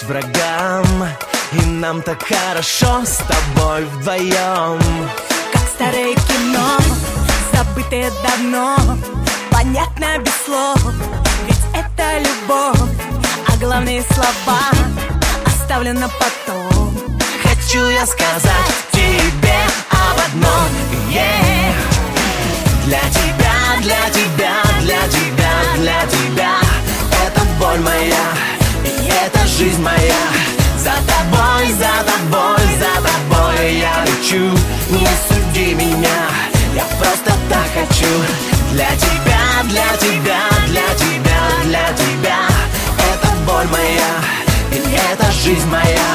Зависть 0.00 0.04
врагам 0.04 1.08
И 1.52 1.66
нам 1.66 2.02
так 2.02 2.22
хорошо 2.22 3.04
с 3.04 3.18
тобой 3.18 3.84
вдвоем 3.84 4.78
Как 5.52 5.62
старое 5.74 6.14
кино, 6.14 6.78
забытое 7.52 8.10
давно, 8.22 8.76
понятно 9.50 10.18
без 10.18 10.32
слов, 10.44 10.78
ведь 11.46 11.60
это 11.74 12.18
любовь, 12.18 12.90
а 13.48 13.56
главные 13.58 14.02
слова 14.02 14.60
оставлю 15.46 15.94
на 15.94 16.08
потом. 16.08 16.96
Хочу 17.42 17.88
я 17.88 18.06
сказать 18.06 18.74
тебе 18.92 19.58
об 19.90 20.18
одном 20.26 20.68
yeah. 21.10 21.74
Для 22.86 23.00
тебя, 23.00 23.82
для 23.82 24.10
тебя, 24.10 24.62
для 24.80 25.08
тебя, 25.08 25.52
для 25.76 26.06
тебя 26.06 26.54
Это 27.24 27.42
боль 27.60 27.78
моя, 27.80 28.49
это 29.22 29.46
жизнь 29.46 29.82
моя. 29.82 30.22
За 30.78 30.92
тобой, 31.10 31.66
за 31.72 31.92
тобой, 32.10 32.64
за 32.78 32.94
тобой 33.06 33.74
я 33.76 34.04
лечу. 34.04 34.56
Не 34.90 35.08
суди 35.28 35.74
меня, 35.74 36.20
я 36.74 36.84
просто 36.98 37.32
так 37.48 37.66
хочу. 37.74 38.12
Для 38.72 38.90
тебя, 38.96 39.42
для 39.64 39.96
тебя, 39.98 40.40
для 40.68 40.88
тебя, 40.94 41.40
для 41.64 41.86
тебя. 41.92 42.38
Это 43.12 43.28
боль 43.46 43.66
моя, 43.68 44.12
и 44.72 44.96
это 45.12 45.30
жизнь 45.32 45.68
моя. 45.68 46.10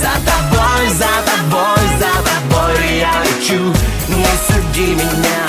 За 0.00 0.12
тобой, 0.28 0.88
за 0.90 1.12
тобой, 1.30 1.84
за 1.98 2.12
тобой 2.28 2.98
я 2.98 3.12
лечу. 3.24 3.72
Не 4.08 4.26
суди 4.46 4.94
меня, 4.94 5.40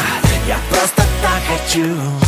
я 0.48 0.58
просто 0.70 1.04
так 1.22 1.42
хочу 1.50 2.23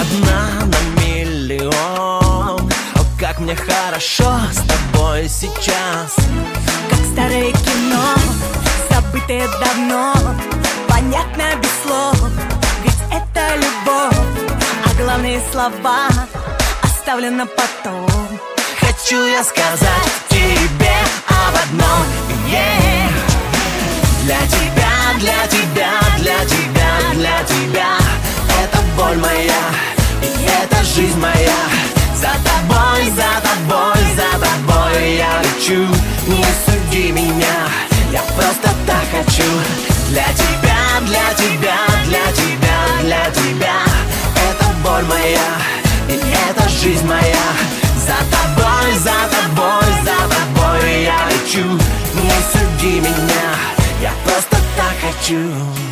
одна 0.00 0.66
на 0.66 1.02
миллион. 1.02 1.72
О, 1.72 3.04
как 3.18 3.38
мне 3.40 3.54
хорошо 3.54 4.32
с 4.50 4.56
тобой 4.56 5.28
сейчас. 5.28 6.16
Как 6.88 6.98
старое 7.12 7.52
кино, 7.52 8.14
забытое 8.90 9.46
давно, 9.60 10.14
понятно 10.88 11.44
без 11.62 11.70
слов, 11.84 12.16
ведь 12.82 13.02
это 13.10 13.56
любовь, 13.56 14.18
а 14.84 15.02
главные 15.02 15.40
слова 15.52 16.08
оставлю 16.82 17.30
на 17.30 17.46
потом. 17.46 18.08
Хочу 18.80 19.22
я 19.26 19.44
сказать 19.44 20.12
тебе 20.30 20.96
об 21.28 21.54
одном. 21.56 22.06
Yeah. 22.48 22.90
Для 24.24 24.38
тебя, 24.46 24.92
для 25.18 25.46
тебя, 25.46 25.90
для 26.18 26.44
тебя, 26.44 27.14
для 27.14 27.44
тебя. 27.44 27.96
Это 28.62 28.78
боль 28.96 29.16
моя, 29.16 29.62
и 30.22 30.44
это 30.44 30.84
жизнь 30.84 31.18
моя. 31.18 31.60
За 32.14 32.32
тобой, 32.48 33.10
за 33.10 33.40
тобой, 33.48 34.02
за 34.16 34.30
тобой 34.38 35.16
я 35.16 35.42
лечу. 35.42 35.86
Не 36.26 36.44
суди 36.64 37.12
меня, 37.12 37.68
я 38.12 38.22
просто 38.36 38.68
так 38.86 39.04
хочу. 39.10 39.48
Для 40.10 40.26
тебя, 40.34 41.00
для 41.06 41.34
тебя, 41.34 41.76
для 42.06 42.32
тебя, 42.32 42.78
для 43.02 43.30
тебя. 43.30 43.76
Это 44.50 44.66
боль 44.84 45.04
моя, 45.04 45.50
и 46.08 46.20
это 46.48 46.68
жизнь 46.68 47.06
моя. 47.06 47.46
За 47.96 48.16
тобой, 48.34 48.92
за 48.98 49.18
тобой, 49.34 49.90
за 50.04 50.18
тобой 50.34 51.04
я 51.04 51.18
лечу. 51.30 51.64
Не 52.14 52.32
суди 52.52 53.00
меня, 53.00 53.54
я 54.02 54.12
просто 54.24 54.56
так 54.76 54.94
хочу 55.00 55.90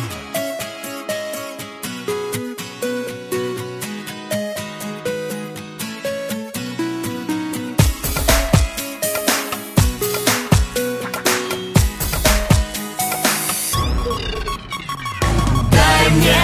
мне 16.19 16.35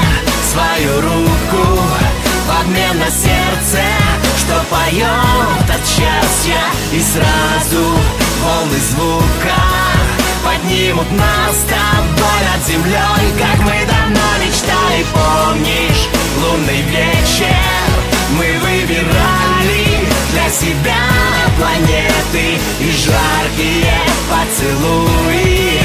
свою 0.51 1.01
руку. 1.01 1.81
В 2.47 2.61
обмен 2.61 2.99
на 2.99 3.09
сердце, 3.09 3.83
что 4.37 4.63
поет 4.69 5.69
от 5.69 5.87
счастья. 5.87 6.61
И 6.91 7.01
сразу 7.01 7.83
волны 8.41 8.79
звука 8.91 9.59
поднимут 10.43 11.11
нас 11.11 11.55
с 11.55 11.63
тобой 11.63 12.39
над 12.51 12.65
землей, 12.67 13.25
как 13.39 13.59
мы 13.65 13.85
давно 13.85 14.27
мечтали, 14.43 15.05
помнишь, 15.13 16.07
лунный 16.41 16.81
вечер? 16.81 17.55
Мы 18.37 18.57
выбирали 18.59 20.07
для 20.31 20.49
себя 20.49 20.95
планеты 21.57 22.59
и 22.79 22.91
жаркие 22.91 23.97
поцелуи. 24.29 25.79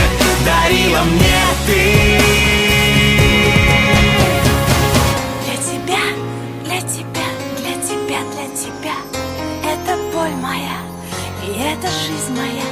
Дарила 0.45 1.03
мне 1.03 1.41
ты. 1.67 2.30
Это 11.61 11.89
жизнь 11.89 12.35
моя. 12.35 12.65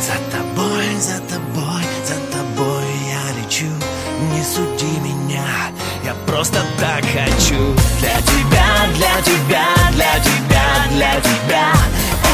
За 0.00 0.14
тобой, 0.36 0.86
за 0.98 1.18
тобой, 1.20 1.84
за 2.04 2.16
тобой 2.32 2.84
я 3.06 3.42
лечу. 3.42 3.70
Не 4.32 4.42
суди 4.42 4.98
меня, 5.00 5.44
я 6.04 6.14
просто 6.26 6.60
так 6.78 7.04
хочу. 7.04 7.74
Для 8.00 8.20
тебя, 8.22 8.66
для 8.94 9.22
тебя, 9.22 9.66
для 9.92 10.18
тебя, 10.20 10.66
для 10.90 11.20
тебя. 11.20 11.72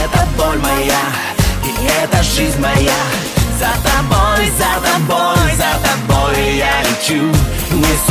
Это 0.02 0.26
боль 0.36 0.58
моя, 0.58 1.02
и 1.64 1.86
это 2.02 2.22
жизнь 2.22 2.60
моя. 2.60 3.02
За 3.58 3.72
тобой, 3.88 4.50
за 4.56 4.80
тобой, 4.88 5.54
за 5.56 5.72
тобой 5.86 6.56
я 6.56 6.82
лечу. 6.82 7.22
Не 7.72 7.94
суди 8.06 8.09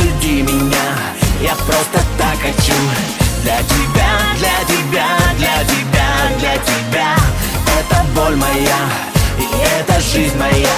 боль 8.30 8.38
моя, 8.38 8.78
и 9.38 9.44
это 9.80 10.00
жизнь 10.00 10.38
моя 10.38 10.68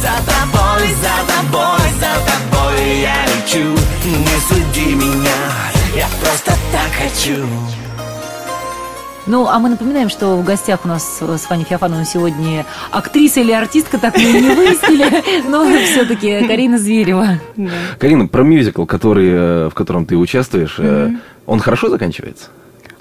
За 0.00 0.12
тобой, 0.24 0.88
за 0.94 1.32
тобой, 1.32 1.88
за 2.00 2.14
тобой 2.24 3.00
я 3.00 3.24
лечу 3.26 3.70
Не 4.04 4.40
суди 4.48 4.94
меня, 4.94 5.30
я 5.94 6.06
просто 6.20 6.52
так 6.72 6.90
хочу 7.02 7.44
Ну, 9.26 9.46
а 9.46 9.58
мы 9.58 9.68
напоминаем, 9.68 10.08
что 10.08 10.36
в 10.36 10.44
гостях 10.44 10.84
у 10.84 10.88
нас 10.88 11.20
с 11.20 11.50
Ваней 11.50 11.64
Феофановой 11.64 12.06
сегодня 12.06 12.64
актриса 12.90 13.40
или 13.40 13.52
артистка, 13.52 13.98
так 13.98 14.16
мы 14.16 14.40
не 14.40 14.54
выяснили, 14.54 15.48
но 15.48 15.66
все-таки 15.84 16.46
Карина 16.48 16.78
Зверева. 16.78 17.40
Карина, 17.98 18.26
про 18.26 18.42
мюзикл, 18.42 18.84
который, 18.84 19.28
э, 19.28 19.68
в 19.68 19.74
котором 19.74 20.06
ты 20.06 20.16
участвуешь, 20.16 20.76
э, 20.78 21.10
он 21.46 21.60
хорошо 21.60 21.90
заканчивается? 21.90 22.48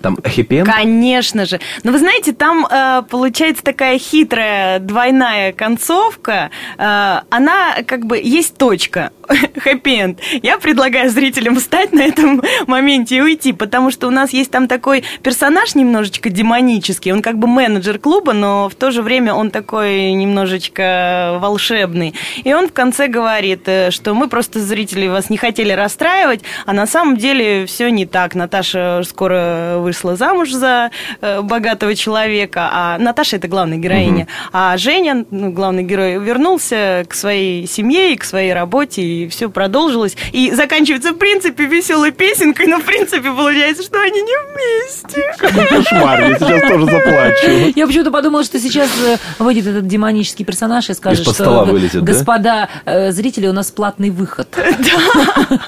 Там 0.05 0.17
хэппи 0.23 0.63
Конечно 0.65 1.45
же. 1.45 1.59
Но 1.83 1.91
вы 1.91 1.97
знаете, 1.97 2.31
там 2.31 2.67
э, 2.69 3.01
получается 3.09 3.63
такая 3.63 3.97
хитрая 3.97 4.77
двойная 4.77 5.51
концовка. 5.51 6.51
Э, 6.77 7.21
она 7.31 7.77
как 7.87 8.05
бы 8.05 8.19
есть 8.19 8.55
точка. 8.55 9.11
хэппи-энд. 9.57 10.19
Я 10.41 10.57
предлагаю 10.57 11.09
зрителям 11.09 11.57
встать 11.57 11.93
на 11.93 12.01
этом 12.01 12.41
моменте 12.67 13.17
и 13.17 13.21
уйти, 13.21 13.53
потому 13.53 13.91
что 13.91 14.07
у 14.07 14.11
нас 14.11 14.31
есть 14.31 14.51
там 14.51 14.67
такой 14.67 15.03
персонаж 15.23 15.75
немножечко 15.75 16.29
демонический. 16.29 17.11
Он 17.11 17.21
как 17.21 17.37
бы 17.37 17.47
менеджер 17.47 17.99
клуба, 17.99 18.33
но 18.33 18.69
в 18.69 18.75
то 18.75 18.91
же 18.91 19.01
время 19.01 19.33
он 19.33 19.51
такой 19.51 20.11
немножечко 20.13 21.37
волшебный. 21.41 22.13
И 22.43 22.53
он 22.53 22.67
в 22.67 22.73
конце 22.73 23.07
говорит, 23.07 23.67
э, 23.67 23.91
что 23.91 24.13
мы 24.13 24.27
просто 24.27 24.59
зрители 24.59 25.07
вас 25.07 25.29
не 25.29 25.37
хотели 25.37 25.71
расстраивать, 25.71 26.41
а 26.65 26.73
на 26.73 26.87
самом 26.87 27.17
деле 27.17 27.65
все 27.65 27.89
не 27.89 28.05
так. 28.05 28.35
Наташа 28.35 29.01
скоро 29.03 29.77
вышла 29.79 30.15
замуж 30.15 30.51
за 30.51 30.91
э, 31.21 31.41
богатого 31.41 31.95
человека, 31.95 32.69
а 32.71 32.97
Наташа 32.97 33.37
это 33.37 33.47
главная 33.47 33.77
героиня, 33.77 34.23
угу. 34.23 34.29
а 34.53 34.77
Женя, 34.77 35.25
ну, 35.31 35.51
главный 35.51 35.83
герой, 35.83 36.19
вернулся 36.19 37.05
к 37.07 37.13
своей 37.13 37.67
семье 37.67 38.13
и 38.13 38.15
к 38.15 38.23
своей 38.23 38.53
работе, 38.53 39.01
и 39.23 39.27
все 39.27 39.49
продолжилось. 39.49 40.15
И 40.31 40.51
заканчивается, 40.51 41.11
в 41.11 41.17
принципе, 41.17 41.65
веселой 41.65 42.11
песенкой, 42.11 42.67
но, 42.67 42.79
в 42.79 42.83
принципе, 42.83 43.31
получается, 43.31 43.83
что 43.83 44.01
они 44.01 44.21
не 44.21 44.33
вместе. 44.53 45.21
Какой 45.37 45.65
кошмар, 45.67 46.21
я 46.21 46.39
сейчас 46.39 46.61
тоже 46.61 46.85
заплачу. 46.85 47.73
Я 47.75 47.87
почему-то 47.87 48.11
подумала, 48.11 48.43
что 48.43 48.59
сейчас 48.59 48.89
э, 49.05 49.17
выйдет 49.39 49.67
этот 49.67 49.87
демонический 49.87 50.45
персонаж 50.45 50.89
и 50.89 50.93
скажет, 50.93 51.27
что 51.27 51.65
вылетит, 51.65 52.03
господа 52.03 52.69
да? 52.85 53.11
зрители, 53.11 53.47
у 53.47 53.53
нас 53.53 53.71
платный 53.71 54.09
выход. 54.09 54.47
Да. 54.85 55.59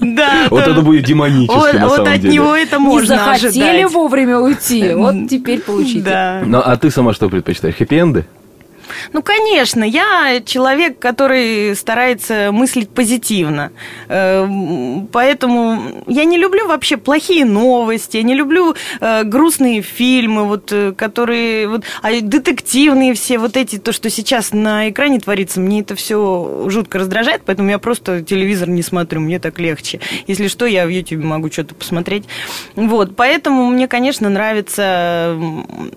Да. 0.00 0.46
Вот 0.50 0.66
это 0.66 0.80
будет 0.82 1.04
демонически, 1.04 1.76
на 1.76 1.88
Вот 1.88 2.06
от 2.06 2.22
него 2.22 2.54
это 2.54 2.78
можно 2.78 3.16
захотели 3.16 3.84
вовремя 3.84 4.38
уйти, 4.38 4.92
вот 4.94 5.28
теперь 5.28 5.60
получите. 5.60 6.00
Да. 6.00 6.42
Ну, 6.44 6.60
а 6.64 6.76
ты 6.76 6.90
сама 6.90 7.12
что 7.14 7.28
предпочитаешь, 7.28 7.74
хэппи-энды? 7.76 8.24
Ну, 9.12 9.22
конечно, 9.22 9.84
я 9.84 10.40
человек, 10.44 10.98
который 10.98 11.74
старается 11.76 12.50
мыслить 12.52 12.90
позитивно. 12.90 13.72
Э, 14.08 14.46
поэтому 15.12 16.04
я 16.06 16.24
не 16.24 16.38
люблю 16.38 16.66
вообще 16.66 16.96
плохие 16.96 17.44
новости, 17.44 18.18
я 18.18 18.22
не 18.22 18.34
люблю 18.34 18.74
э, 19.00 19.24
грустные 19.24 19.82
фильмы, 19.82 20.44
вот, 20.44 20.72
э, 20.72 20.92
которые... 20.92 21.68
Вот, 21.68 21.84
а 22.02 22.10
детективные 22.20 23.14
все 23.14 23.38
вот 23.38 23.56
эти, 23.56 23.78
то, 23.78 23.92
что 23.92 24.10
сейчас 24.10 24.52
на 24.52 24.90
экране 24.90 25.20
творится, 25.20 25.60
мне 25.60 25.80
это 25.80 25.94
все 25.94 26.66
жутко 26.68 26.98
раздражает, 26.98 27.42
поэтому 27.44 27.70
я 27.70 27.78
просто 27.78 28.22
телевизор 28.22 28.68
не 28.68 28.82
смотрю, 28.82 29.20
мне 29.20 29.38
так 29.38 29.58
легче. 29.58 30.00
Если 30.26 30.48
что, 30.48 30.66
я 30.66 30.86
в 30.86 30.88
YouTube 30.88 31.24
могу 31.24 31.50
что-то 31.50 31.74
посмотреть. 31.74 32.24
Вот, 32.74 33.16
поэтому 33.16 33.66
мне, 33.66 33.88
конечно, 33.88 34.28
нравится 34.28 35.38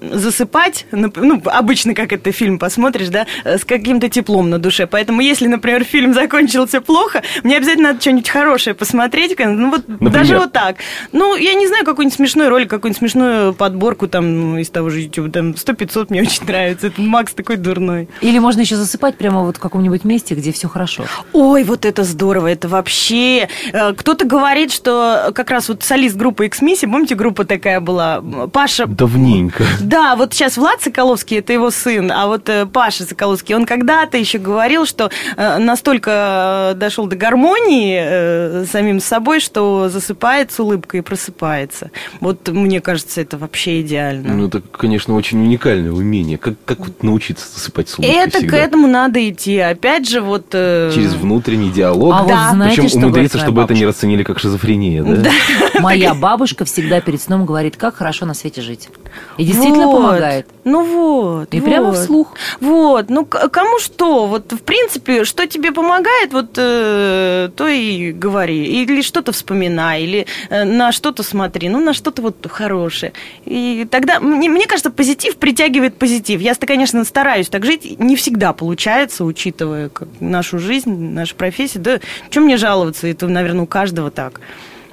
засыпать, 0.02 0.86
ну, 0.92 1.42
обычно 1.46 1.94
как 1.94 2.14
это 2.14 2.32
фильм 2.32 2.60
посмотреть, 2.60 2.77
смотришь, 2.78 3.10
да, 3.10 3.26
с 3.44 3.66
каким-то 3.66 4.08
теплом 4.08 4.50
на 4.52 4.60
душе. 4.60 4.86
Поэтому, 4.86 5.22
если, 5.22 5.48
например, 5.48 5.84
фильм 5.84 6.14
закончился 6.14 6.80
плохо, 6.80 7.24
мне 7.44 7.58
обязательно 7.58 7.90
надо 7.90 8.02
что-нибудь 8.02 8.30
хорошее 8.30 8.76
посмотреть. 8.76 9.36
Ну, 9.40 9.72
вот 9.72 9.88
Например? 9.88 10.14
даже 10.14 10.38
вот 10.38 10.52
так. 10.52 10.78
Ну, 11.12 11.36
я 11.36 11.56
не 11.56 11.68
знаю, 11.68 11.86
какой-нибудь 11.86 12.16
смешной 12.16 12.50
ролик, 12.50 12.70
какую-нибудь 12.70 13.00
смешную 13.00 13.54
подборку 13.54 14.08
там 14.08 14.60
из 14.60 14.70
того 14.70 14.90
же 14.90 15.02
YouTube. 15.02 15.32
Там 15.32 15.52
100-500 15.52 16.08
мне 16.10 16.22
очень 16.28 16.46
нравится. 16.46 16.88
Это 16.88 17.02
Макс 17.02 17.34
такой 17.34 17.58
дурной. 17.58 18.10
Или 18.22 18.38
можно 18.38 18.62
еще 18.62 18.76
засыпать 18.76 19.18
прямо 19.18 19.42
вот 19.42 19.58
в 19.58 19.60
каком-нибудь 19.60 20.04
месте, 20.04 20.36
где 20.36 20.52
все 20.52 20.68
хорошо. 20.68 21.06
Ой, 21.34 21.64
вот 21.64 21.86
это 21.86 22.04
здорово. 22.04 22.48
Это 22.48 22.68
вообще... 22.68 23.50
Э, 23.74 23.94
кто-то 23.94 24.26
говорит, 24.26 24.72
что 24.72 25.32
как 25.34 25.50
раз 25.50 25.70
вот 25.70 25.84
солист 25.84 26.16
группы 26.16 26.46
X-Missy, 26.46 26.90
помните, 26.90 27.16
группа 27.16 27.44
такая 27.44 27.80
была? 27.80 28.22
Паша... 28.54 28.86
Давненько. 28.86 29.64
Да, 29.82 30.16
вот 30.16 30.34
сейчас 30.34 30.58
Влад 30.58 30.82
Соколовский, 30.82 31.40
это 31.40 31.54
его 31.54 31.72
сын, 31.72 32.12
а 32.12 32.28
вот 32.28 32.48
э, 32.50 32.67
Паша 32.68 33.04
Соколовский, 33.04 33.56
он 33.56 33.66
когда-то 33.66 34.18
еще 34.18 34.38
говорил, 34.38 34.86
что 34.86 35.10
э, 35.36 35.58
настолько 35.58 36.72
э, 36.74 36.78
дошел 36.78 37.08
до 37.08 37.16
гармонии 37.16 38.00
э, 38.00 38.66
самим 38.72 39.00
собой, 39.00 39.40
что 39.40 39.90
засыпает 39.90 40.52
с 40.52 40.60
улыбкой 40.60 41.00
и 41.00 41.04
просыпается. 41.04 41.92
Вот 42.20 42.48
мне 42.50 42.82
кажется, 42.82 43.22
это 43.22 43.38
вообще 43.38 43.82
идеально. 43.82 44.34
Ну, 44.34 44.48
это, 44.48 44.62
конечно, 44.62 45.16
очень 45.16 45.40
уникальное 45.40 45.92
умение. 45.92 46.38
Как, 46.38 46.56
как 46.66 46.80
вот 46.80 47.04
научиться 47.04 47.48
засыпать 47.54 47.90
с 47.90 47.98
улыбкой 48.00 48.18
Это 48.18 48.40
всегда? 48.40 48.58
к 48.58 48.60
этому 48.60 48.88
надо 48.88 49.30
идти. 49.30 49.58
Опять 49.60 50.10
же, 50.10 50.22
вот... 50.22 50.50
Через 50.52 51.14
внутренний 51.14 51.72
диалог. 51.72 52.14
А 52.14 52.26
да. 52.26 52.50
знаете, 52.54 52.82
Причем 52.82 52.90
что 52.90 52.98
умудриться, 53.00 53.38
чтобы 53.38 53.58
бабушка? 53.58 53.74
это 53.74 53.80
не 53.80 53.86
расценили 53.86 54.24
как 54.24 54.40
шизофрения. 54.40 55.04
Да? 55.04 55.16
да. 55.16 55.32
Моя 55.80 56.14
бабушка 56.14 56.66
всегда 56.66 57.02
перед 57.02 57.22
сном 57.22 57.46
говорит, 57.46 57.78
как 57.78 57.96
хорошо 57.96 58.26
на 58.26 58.34
свете 58.34 58.62
жить. 58.62 58.90
И 59.38 59.46
действительно 59.46 59.88
вот. 59.88 60.02
помогает. 60.02 60.48
Ну 60.64 60.84
вот. 60.84 61.54
И 61.54 61.60
вот. 61.60 61.66
прямо 61.70 61.94
вслух. 61.94 62.34
Вот. 62.60 63.10
Ну, 63.10 63.26
кому 63.26 63.80
что? 63.80 64.28
Вот, 64.28 64.52
в 64.52 64.62
принципе, 64.62 65.26
что 65.26 65.48
тебе 65.48 65.72
помогает, 65.72 66.34
вот 66.34 66.58
э, 66.58 67.50
то 67.56 67.68
и 67.68 68.12
говори. 68.12 68.82
Или 68.82 69.02
что-то 69.02 69.32
вспоминай, 69.32 70.04
или 70.04 70.28
э, 70.50 70.64
на 70.64 70.92
что-то 70.92 71.24
смотри. 71.24 71.70
Ну, 71.70 71.80
на 71.80 71.94
что-то 71.94 72.22
вот 72.22 72.48
хорошее. 72.50 73.14
И 73.46 73.88
тогда, 73.90 74.20
мне, 74.20 74.50
мне 74.50 74.66
кажется, 74.66 74.92
позитив 74.92 75.38
притягивает 75.38 75.96
позитив. 75.96 76.42
Я-то, 76.42 76.66
конечно, 76.66 77.04
стараюсь 77.04 77.50
так 77.50 77.66
жить. 77.66 78.00
Не 78.00 78.16
всегда 78.16 78.54
получается, 78.54 79.24
учитывая 79.24 79.90
как, 79.90 80.08
нашу 80.20 80.60
жизнь, 80.60 80.92
нашу 80.92 81.36
профессию. 81.36 81.84
Да, 81.84 82.00
чем 82.30 82.44
мне 82.44 82.58
жаловаться? 82.58 83.08
Это, 83.08 83.28
наверное, 83.28 83.64
у 83.64 83.68
каждого 83.68 84.12
так. 84.12 84.42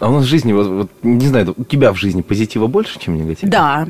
А 0.00 0.08
у 0.08 0.12
нас 0.12 0.24
в 0.24 0.28
жизни, 0.28 0.52
вот, 0.52 0.66
вот, 0.66 0.90
не 1.02 1.26
знаю, 1.28 1.54
у 1.56 1.64
тебя 1.64 1.92
в 1.92 1.96
жизни 1.96 2.22
позитива 2.22 2.66
больше, 2.66 2.98
чем 2.98 3.16
негатива? 3.16 3.50
Да, 3.50 3.86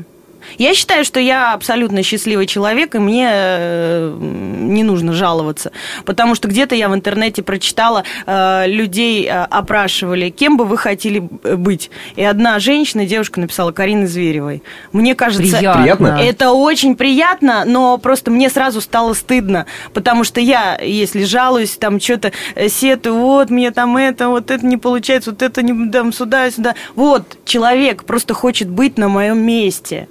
я 0.57 0.73
считаю, 0.73 1.03
что 1.05 1.19
я 1.19 1.53
абсолютно 1.53 2.03
счастливый 2.03 2.47
человек, 2.47 2.95
и 2.95 2.99
мне 2.99 3.29
э, 3.31 4.17
не 4.19 4.83
нужно 4.83 5.13
жаловаться. 5.13 5.71
Потому 6.05 6.35
что 6.35 6.47
где-то 6.47 6.75
я 6.75 6.89
в 6.89 6.95
интернете 6.95 7.43
прочитала, 7.43 8.03
э, 8.25 8.67
людей 8.67 9.25
э, 9.25 9.43
опрашивали, 9.43 10.29
кем 10.29 10.57
бы 10.57 10.65
вы 10.65 10.77
хотели 10.77 11.19
быть. 11.19 11.89
И 12.15 12.23
одна 12.23 12.59
женщина, 12.59 13.05
девушка 13.05 13.39
написала 13.39 13.71
Карины 13.71 14.07
Зверевой. 14.07 14.63
Мне 14.91 15.15
кажется, 15.15 15.57
приятно. 15.57 16.19
это 16.21 16.51
очень 16.51 16.95
приятно, 16.95 17.63
но 17.65 17.97
просто 17.97 18.31
мне 18.31 18.49
сразу 18.49 18.81
стало 18.81 19.13
стыдно. 19.13 19.65
Потому 19.93 20.23
что 20.23 20.39
я, 20.39 20.77
если 20.81 21.23
жалуюсь, 21.23 21.77
там 21.77 21.99
что-то 21.99 22.31
сетую, 22.69 23.15
вот 23.15 23.49
мне 23.49 23.71
там 23.71 23.97
это, 23.97 24.29
вот 24.29 24.51
это 24.51 24.65
не 24.65 24.77
получается, 24.77 25.31
вот 25.31 25.41
это 25.41 25.61
не 25.61 25.91
там 25.91 26.13
сюда, 26.13 26.49
сюда. 26.51 26.75
Вот, 26.95 27.37
человек 27.45 28.03
просто 28.03 28.33
хочет 28.33 28.69
быть 28.69 28.97
на 28.97 29.09
моем 29.09 29.39
месте. 29.39 30.07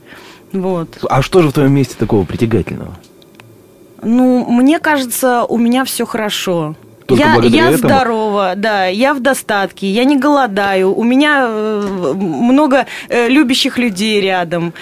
Вот. 0.55 0.99
А 1.11 1.21
что 1.21 1.43
же 1.43 1.49
в 1.49 1.53
твоем 1.53 1.73
месте 1.73 1.97
такого 1.99 2.25
притягательного? 2.25 2.95
Ну, 4.03 4.47
мне 4.51 4.79
кажется, 4.79 5.45
у 5.45 5.59
меня 5.59 5.85
все 5.85 6.07
хорошо. 6.07 6.77
Только 7.07 7.23
я 7.23 7.35
я 7.43 7.71
этому? 7.71 7.89
здорова, 7.89 8.55
да, 8.57 8.87
я 8.87 9.13
в 9.13 9.21
достатке, 9.21 9.91
я 9.91 10.05
не 10.05 10.17
голодаю, 10.17 10.95
у 10.95 11.03
меня 11.03 11.47
э, 11.47 12.13
много 12.15 12.87
э, 13.09 13.29
любящих 13.29 13.77
людей 13.77 14.23
рядом. 14.23 14.73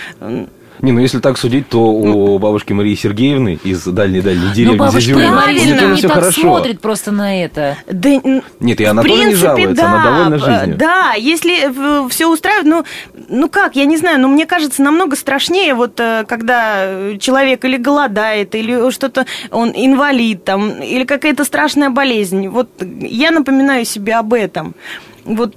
Не, 0.83 0.91
ну 0.91 0.99
если 0.99 1.21
так 1.21 1.39
судить, 1.39 1.69
то 1.69 1.79
у 1.79 2.39
бабушки 2.41 2.73
Марии 2.73 2.97
Сергеевны 2.97 3.57
из 3.63 3.85
дальней-дальней 3.85 4.49
ну, 4.49 4.53
деревни 4.53 4.79
ну, 4.79 4.91
Зазюлина 4.91 5.31
Мария 5.31 5.95
не 5.95 6.03
так 6.03 6.13
хорошо. 6.13 6.41
смотрит 6.41 6.81
просто 6.81 7.13
на 7.13 7.41
это. 7.45 7.77
Да, 7.89 8.11
Нет, 8.59 8.81
и 8.81 8.85
она 8.85 9.03
принципе, 9.03 9.27
тоже 9.27 9.37
не 9.37 9.37
жалуется, 9.37 9.75
да, 9.77 9.93
она 9.93 10.05
довольна 10.05 10.39
жизнью. 10.39 10.77
Да, 10.77 11.13
если 11.13 12.09
все 12.09 12.29
устраивает, 12.29 12.67
ну, 12.67 12.85
ну 13.29 13.49
как, 13.49 13.77
я 13.77 13.85
не 13.85 13.97
знаю, 13.97 14.21
но 14.21 14.27
мне 14.27 14.45
кажется, 14.45 14.83
намного 14.83 15.15
страшнее, 15.15 15.75
вот 15.75 16.01
э, 16.01 16.25
когда 16.27 17.17
человек 17.21 17.65
или 17.65 17.77
голодает, 17.77 18.57
или 18.57 18.91
что-то, 18.91 19.27
он 19.53 19.73
инвалид 19.77 20.43
там, 20.43 20.83
или 20.83 21.05
какая-то 21.05 21.45
страшная 21.45 21.91
болезнь. 21.91 22.49
Вот 22.49 22.69
я 23.01 23.31
напоминаю 23.31 23.85
себе 23.85 24.15
об 24.15 24.35
этом. 24.35 24.75
Вот 25.25 25.55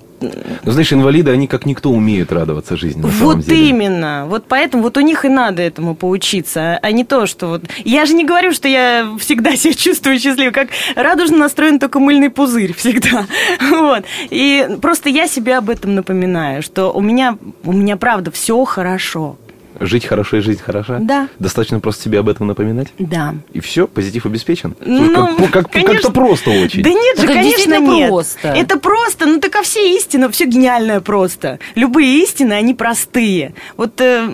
ну, 0.63 0.71
знаешь, 0.71 0.91
инвалиды, 0.93 1.31
они 1.31 1.47
как 1.47 1.65
никто 1.65 1.91
умеют 1.91 2.31
радоваться 2.31 2.77
жизни. 2.77 3.01
На 3.01 3.07
вот 3.07 3.17
самом 3.17 3.41
деле. 3.41 3.69
именно. 3.69 4.25
Вот 4.27 4.45
поэтому 4.47 4.83
вот 4.83 4.97
у 4.97 5.01
них 5.01 5.25
и 5.25 5.29
надо 5.29 5.61
этому 5.61 5.95
поучиться, 5.95 6.79
а 6.81 6.91
не 6.91 7.03
то, 7.03 7.25
что 7.25 7.47
вот... 7.47 7.63
Я 7.83 8.05
же 8.05 8.13
не 8.13 8.25
говорю, 8.25 8.51
что 8.51 8.67
я 8.67 9.07
всегда 9.19 9.55
себя 9.55 9.73
чувствую 9.73 10.19
счастливой, 10.19 10.51
как 10.51 10.69
радужно 10.95 11.38
настроен 11.38 11.79
только 11.79 11.99
мыльный 11.99 12.29
пузырь 12.29 12.73
всегда. 12.73 13.25
Вот. 13.75 14.05
И 14.29 14.77
просто 14.81 15.09
я 15.09 15.27
себе 15.27 15.57
об 15.57 15.69
этом 15.69 15.95
напоминаю, 15.95 16.61
что 16.61 16.91
у 16.91 17.01
меня, 17.01 17.38
у 17.63 17.73
меня 17.73 17.97
правда 17.97 18.31
все 18.31 18.63
хорошо. 18.65 19.38
Жить 19.79 20.05
хорошо 20.05 20.38
и 20.38 20.39
жизнь 20.39 20.61
хороша? 20.61 20.99
Да. 20.99 21.27
Достаточно 21.39 21.79
просто 21.79 22.03
себе 22.03 22.19
об 22.19 22.29
этом 22.29 22.47
напоминать? 22.47 22.88
Да. 22.97 23.35
И 23.53 23.59
все, 23.59 23.88
позитив 23.88 24.25
обеспечен? 24.25 24.75
Ну, 24.85 25.38
как, 25.38 25.51
как, 25.51 25.71
конечно... 25.71 25.93
как-то 25.93 26.11
просто 26.11 26.49
очень. 26.51 26.83
Да 26.83 26.89
нет 26.89 27.17
так 27.17 27.27
же, 27.27 27.33
конечно, 27.33 27.79
нет. 27.79 28.09
просто. 28.09 28.47
Это 28.49 28.79
просто, 28.79 29.25
ну 29.25 29.39
так 29.39 29.55
а 29.55 29.63
все 29.63 29.95
истины, 29.95 30.29
все 30.29 30.45
гениальное 30.45 31.01
просто. 31.01 31.59
Любые 31.75 32.23
истины, 32.23 32.53
они 32.53 32.73
простые. 32.73 33.53
Вот 33.77 33.99
э, 34.01 34.29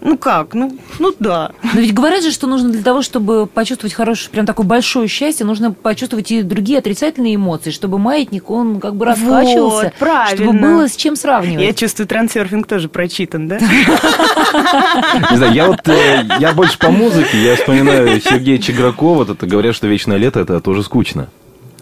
ну 0.00 0.16
как? 0.16 0.54
Ну, 0.54 0.78
ну 0.98 1.12
да. 1.18 1.52
Но 1.74 1.80
ведь 1.80 1.92
говорят 1.92 2.22
же, 2.22 2.30
что 2.30 2.46
нужно 2.46 2.70
для 2.70 2.82
того, 2.82 3.02
чтобы 3.02 3.46
почувствовать 3.46 3.94
хорошее, 3.94 4.30
прям 4.30 4.46
такое 4.46 4.64
большое 4.66 5.08
счастье, 5.08 5.44
нужно 5.44 5.72
почувствовать 5.72 6.30
и 6.30 6.42
другие 6.42 6.78
отрицательные 6.78 7.34
эмоции, 7.34 7.70
чтобы 7.70 7.98
маятник, 7.98 8.50
он 8.50 8.80
как 8.80 8.94
бы 8.94 9.04
раскачивался. 9.04 9.84
Вот, 9.84 9.92
правильно. 9.98 10.44
Чтобы 10.44 10.58
было 10.58 10.88
с 10.88 10.96
чем 10.96 11.16
сравнивать. 11.16 11.64
Я 11.64 11.74
чувствую, 11.74 12.06
трансерфинг 12.06 12.66
тоже 12.66 12.88
прочитан, 12.88 13.48
да? 13.48 13.58
Не 13.58 15.36
знаю, 15.36 15.52
я 15.52 15.66
вот, 15.66 15.88
э, 15.88 16.24
я 16.38 16.52
больше 16.52 16.78
по 16.78 16.90
музыке, 16.90 17.42
я 17.42 17.56
вспоминаю 17.56 18.20
Сергея 18.20 18.58
Чегракова, 18.58 19.24
это 19.24 19.46
говорят, 19.46 19.74
что 19.74 19.86
«Вечное 19.86 20.16
лето» 20.16 20.40
это 20.40 20.60
тоже 20.60 20.82
скучно. 20.82 21.28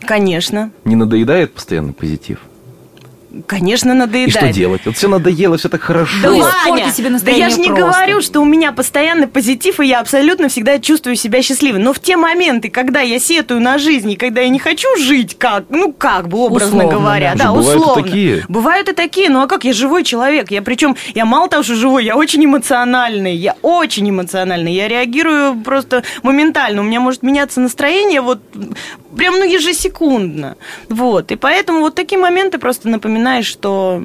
Конечно. 0.00 0.70
Не 0.84 0.96
надоедает 0.96 1.52
постоянно 1.52 1.92
позитив? 1.92 2.40
Конечно, 3.46 3.90
И 3.90 3.94
надоедает. 3.94 4.32
что 4.36 4.52
делать? 4.52 4.82
Вот 4.86 4.96
все 4.96 5.08
надоело, 5.08 5.56
все 5.56 5.68
так 5.68 5.82
хорошо. 5.82 6.12
Да 6.22 6.28
Да, 6.30 6.34
Ой, 6.34 6.40
Ваня, 6.70 6.90
себе 6.92 7.10
да 7.10 7.30
я 7.30 7.50
же 7.50 7.58
не 7.58 7.68
просто. 7.68 7.84
говорю, 7.84 8.20
что 8.22 8.40
у 8.40 8.44
меня 8.44 8.72
постоянный 8.72 9.26
позитив, 9.26 9.80
и 9.80 9.86
я 9.86 10.00
абсолютно 10.00 10.48
всегда 10.48 10.78
чувствую 10.78 11.16
себя 11.16 11.42
счастливой. 11.42 11.80
Но 11.80 11.92
в 11.92 11.98
те 12.00 12.16
моменты, 12.16 12.70
когда 12.70 13.00
я 13.00 13.18
сетую 13.18 13.60
на 13.60 13.78
жизнь, 13.78 14.10
и 14.12 14.16
когда 14.16 14.40
я 14.40 14.48
не 14.48 14.58
хочу 14.58 14.88
жить 14.98 15.36
как, 15.38 15.64
ну 15.70 15.92
как 15.92 16.28
бы 16.28 16.38
образно 16.38 16.78
Условно, 16.84 16.98
говоря, 16.98 17.32
да. 17.36 17.44
да, 17.44 17.52
Бывают 17.52 17.74
и 17.74 17.80
условно. 17.80 18.02
такие. 18.02 18.44
Бывают 18.48 18.88
и 18.88 18.92
такие, 18.92 19.28
ну 19.30 19.42
а 19.42 19.46
как, 19.46 19.64
я 19.64 19.72
живой 19.72 20.04
человек, 20.04 20.50
я 20.50 20.62
причем, 20.62 20.96
я 21.14 21.24
мало 21.24 21.48
того, 21.48 21.62
что 21.62 21.74
живой, 21.74 22.04
я 22.04 22.16
очень 22.16 22.44
эмоциональный, 22.44 23.34
я 23.34 23.56
очень 23.62 24.08
эмоциональный, 24.10 24.72
я 24.72 24.88
реагирую 24.88 25.56
просто 25.62 26.02
моментально, 26.22 26.80
у 26.80 26.84
меня 26.84 27.00
может 27.00 27.22
меняться 27.22 27.60
настроение 27.60 28.20
вот 28.20 28.40
прям, 29.16 29.38
ну, 29.38 29.44
ежесекундно, 29.44 30.56
вот, 30.88 31.32
и 31.32 31.36
поэтому 31.36 31.80
вот 31.80 31.94
такие 31.94 32.20
моменты 32.20 32.58
просто 32.58 32.88
напоминаешь, 32.88 33.46
что 33.46 34.02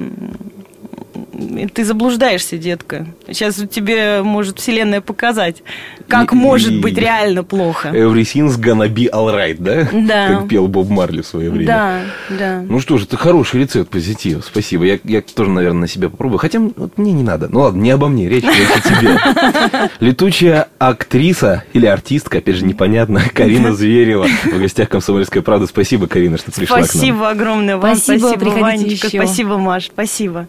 ты 1.72 1.84
заблуждаешься, 1.84 2.58
детка. 2.58 3.06
Сейчас 3.26 3.56
тебе 3.70 4.22
может 4.22 4.58
Вселенная 4.58 5.00
показать, 5.00 5.62
как 6.08 6.32
И- 6.32 6.36
может 6.36 6.72
и- 6.72 6.78
быть 6.80 6.96
реально 6.98 7.42
плохо. 7.44 7.88
Everything's 7.88 8.58
gonna 8.60 8.88
be 8.88 9.08
alright, 9.10 9.56
да? 9.58 9.88
Да. 9.92 10.38
Как 10.40 10.48
пел 10.48 10.68
Боб 10.68 10.88
Марли 10.90 11.22
в 11.22 11.26
свое 11.26 11.50
время. 11.50 11.66
Да, 11.66 12.00
да. 12.38 12.62
Ну 12.68 12.80
что 12.80 12.98
ж, 12.98 13.04
это 13.04 13.16
хороший 13.16 13.60
рецепт 13.62 13.90
позитива. 13.90 14.40
Спасибо. 14.42 14.84
Я, 14.84 14.98
я 15.04 15.22
тоже, 15.22 15.50
наверное, 15.50 15.82
на 15.82 15.88
себя 15.88 16.08
попробую. 16.08 16.38
Хотя 16.38 16.60
вот 16.60 16.98
мне 16.98 17.12
не 17.12 17.22
надо. 17.22 17.48
Ну 17.48 17.60
ладно, 17.60 17.80
не 17.80 17.90
обо 17.90 18.08
мне, 18.08 18.28
речь 18.28 18.44
о 18.44 18.80
тебе. 18.88 19.90
Летучая 20.00 20.68
актриса 20.78 21.64
или 21.72 21.86
артистка, 21.86 22.38
опять 22.38 22.56
же, 22.56 22.64
непонятно, 22.64 23.22
Карина 23.34 23.74
Зверева 23.74 24.26
в 24.44 24.58
гостях 24.58 24.88
«Комсомольской 24.88 25.42
правды». 25.42 25.66
Спасибо, 25.66 26.06
Карина, 26.06 26.36
что 26.38 26.52
пришла 26.52 26.76
к 26.76 26.80
нам. 26.80 26.88
Спасибо 26.88 27.30
огромное 27.30 27.76
вам. 27.76 27.96
Спасибо, 27.96 28.28
Спасибо, 28.28 28.48
Ванечка. 28.60 29.06
еще. 29.06 29.18
Спасибо, 29.18 29.56
Маш. 29.58 29.86
Спасибо. 29.86 30.48